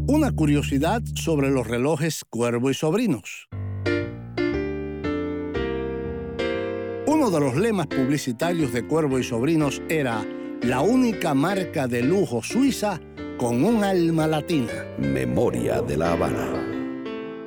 Una 0.08 0.32
curiosidad 0.32 1.02
sobre 1.16 1.50
los 1.50 1.68
relojes 1.68 2.24
Cuervo 2.30 2.70
y 2.70 2.74
Sobrinos. 2.74 3.50
Uno 7.08 7.30
de 7.30 7.40
los 7.42 7.58
lemas 7.58 7.88
publicitarios 7.88 8.72
de 8.72 8.88
Cuervo 8.88 9.20
y 9.20 9.26
Sobrinos 9.26 9.82
era 9.90 10.26
la 10.62 10.80
única 10.80 11.34
marca 11.34 11.88
de 11.88 12.04
lujo 12.04 12.42
suiza 12.42 13.02
con 13.40 13.64
un 13.64 13.86
alma 13.86 14.28
latina. 14.28 14.86
Memoria 14.98 15.82
de 15.82 15.96
la 15.96 16.12
Habana. 16.12 16.46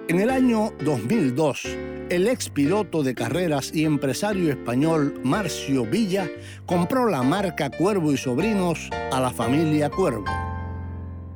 En 0.09 0.21
el 0.21 0.31
año 0.31 0.73
2002, 0.83 1.67
el 2.09 2.29
ex 2.29 2.49
piloto 2.49 3.03
de 3.03 3.15
carreras 3.15 3.71
y 3.75 3.85
empresario 3.85 4.51
español 4.51 5.21
Marcio 5.23 5.85
Villa 5.85 6.31
compró 6.65 7.07
la 7.11 7.23
marca 7.23 7.69
Cuervo 7.71 8.11
y 8.11 8.17
Sobrinos 8.17 8.89
a 9.13 9.21
la 9.21 9.31
familia 9.31 9.91
Cuervo. 9.91 10.25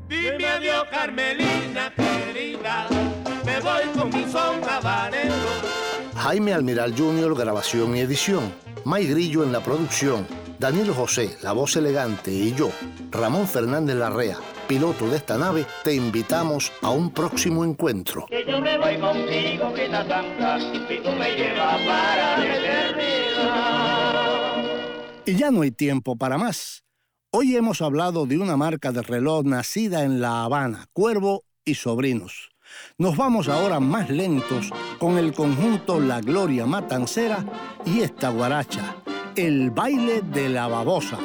Dime 0.09 0.46
adiós, 0.46 0.84
Carmelina 0.90 1.92
querida, 1.94 2.88
me 3.44 3.61
voy 3.61 3.82
con 3.94 4.09
mi 4.09 4.24
son 4.32 4.64
habanero. 4.64 5.34
Jaime 6.14 6.54
Almiral 6.54 6.94
Jr., 6.96 7.36
grabación 7.36 7.94
y 7.94 8.00
edición. 8.00 8.54
May 8.86 9.07
Grillo 9.07 9.42
en 9.44 9.52
la 9.52 9.62
producción. 9.62 10.26
Daniel 10.59 10.90
José, 10.90 11.36
la 11.42 11.52
voz 11.52 11.76
elegante, 11.76 12.32
y 12.32 12.54
yo, 12.54 12.70
Ramón 13.11 13.46
Fernández 13.46 13.96
Larrea, 13.96 14.38
piloto 14.66 15.09
de 15.09 15.18
esta 15.18 15.36
nave, 15.36 15.66
te 15.84 15.94
invitamos 15.94 16.72
a 16.80 16.88
un 16.90 17.11
próximo 17.11 17.62
encuentro. 17.62 18.26
Que 18.26 18.44
yo 18.48 18.61
me 18.61 18.78
voy 18.78 18.98
contigo, 18.98 19.74
que 19.74 19.88
ta 19.88 20.07
santa, 20.09 20.59
y 20.59 21.00
tú 21.02 21.11
me 21.11 21.36
llevas 21.36 21.76
para 21.82 22.38
la 22.38 22.57
eternidad. 22.57 23.96
Y 25.26 25.34
ya 25.36 25.50
no 25.50 25.61
hay 25.61 25.72
tiempo 25.72 26.16
para 26.16 26.38
más. 26.38 26.84
Hoy 27.32 27.54
hemos 27.54 27.82
hablado 27.82 28.24
de 28.24 28.38
una 28.38 28.57
marca 28.57 28.92
de 28.92 29.02
reloj 29.02 29.44
nacida 29.44 30.04
en 30.04 30.22
La 30.22 30.44
Habana, 30.44 30.86
Cuervo 30.94 31.44
y 31.66 31.74
Sobrinos. 31.74 32.48
Nos 32.96 33.16
vamos 33.16 33.48
ahora 33.48 33.78
más 33.78 34.09
lentos 34.09 34.70
con 34.98 35.18
el 35.18 35.34
conjunto 35.34 36.00
La 36.00 36.20
Gloria 36.20 36.64
Matancera 36.64 37.44
y 37.84 38.00
esta 38.00 38.30
guaracha, 38.30 38.96
el 39.37 39.70
baile 39.70 40.22
de 40.22 40.49
la 40.49 40.66
babosa. 40.66 41.18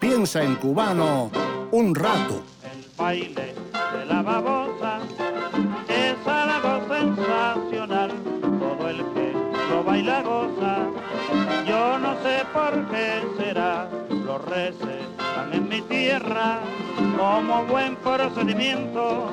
Piensa 0.00 0.42
en 0.42 0.56
cubano 0.56 1.30
un 1.70 1.94
rato. 1.94 2.42
El 2.64 2.84
baile 2.96 3.54
de 3.92 4.04
la 4.04 4.20
babosa 4.20 4.98
es 5.88 6.16
algo 6.26 6.92
sensacional. 6.92 8.10
Todo 8.58 8.88
el 8.88 8.96
que 8.96 9.32
lo 9.70 9.84
baila 9.84 10.22
goza. 10.22 10.78
Yo 11.68 11.98
no 11.98 12.14
sé 12.22 12.42
por 12.52 12.90
qué 12.90 13.22
será. 13.38 13.88
Los 14.10 14.44
recetan 14.46 15.52
en 15.52 15.68
mi 15.68 15.82
tierra 15.82 16.58
como 17.16 17.64
buen 17.66 17.94
procedimiento. 17.96 19.30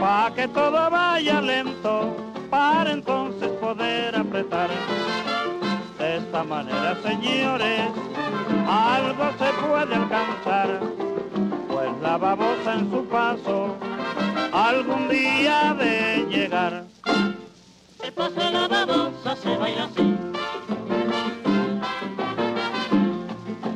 Pa' 0.00 0.32
que 0.34 0.48
todo 0.48 0.90
vaya 0.90 1.40
lento, 1.40 2.14
para 2.50 2.92
entonces 2.92 3.48
poder 3.52 4.16
apretar. 4.16 4.68
Esta 6.18 6.42
manera, 6.42 6.96
señores, 7.00 7.80
algo 8.66 9.30
se 9.38 9.52
puede 9.66 9.94
alcanzar, 9.94 10.80
pues 11.68 11.88
la 12.02 12.18
babosa 12.18 12.74
en 12.74 12.90
su 12.90 13.04
paso 13.06 13.76
algún 14.52 15.08
día 15.08 15.74
de 15.74 16.26
llegar. 16.28 16.86
El 18.02 18.12
paso 18.12 18.34
de 18.34 18.50
la 18.50 18.66
babosa 18.66 19.36
se 19.36 19.56
baila 19.56 19.84
así. 19.84 20.16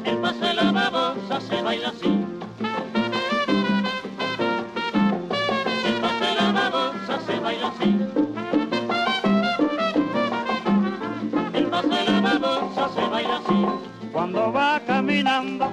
El 0.04 0.16
paso 0.18 0.40
de 0.40 0.54
la 0.54 0.72
babosa 0.72 1.40
se 1.40 1.62
baila 1.62 1.88
así. 1.90 2.21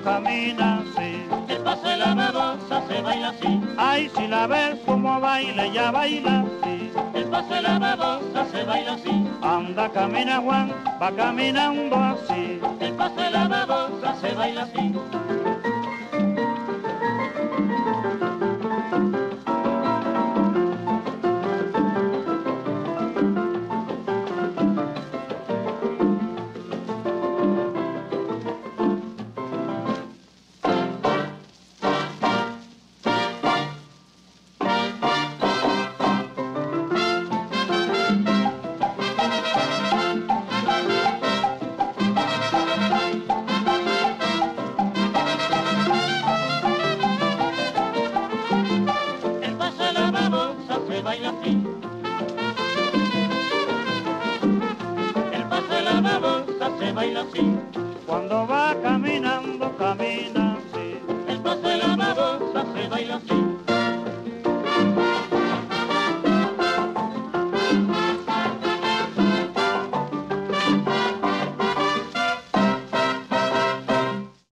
Camina 0.03 0.79
así. 0.79 1.25
El 1.47 1.57
paso 1.63 1.87
de 1.87 1.97
la 1.97 2.13
babosa 2.15 2.81
se 2.87 3.01
baila 3.01 3.29
así. 3.29 3.61
Ay, 3.77 4.09
si 4.15 4.27
la 4.27 4.47
ves 4.47 4.79
como 4.85 5.19
baila, 5.19 5.67
ya 5.67 5.91
baila 5.91 6.41
así. 6.41 6.91
El 7.13 7.25
paso 7.25 7.53
de 7.53 7.61
la 7.61 7.79
babosa 7.79 8.45
se 8.51 8.63
baila 8.63 8.93
así. 8.93 9.27
Anda, 9.41 9.89
camina 9.91 10.39
Juan, 10.41 10.73
va 11.01 11.11
caminando 11.11 11.95
así. 11.95 12.59
El 12.79 12.93
paso 12.93 13.15
de 13.15 13.31
la 13.31 13.47
babosa 13.47 14.15
se 14.21 14.33
baila 14.33 14.63
así. 14.63 15.38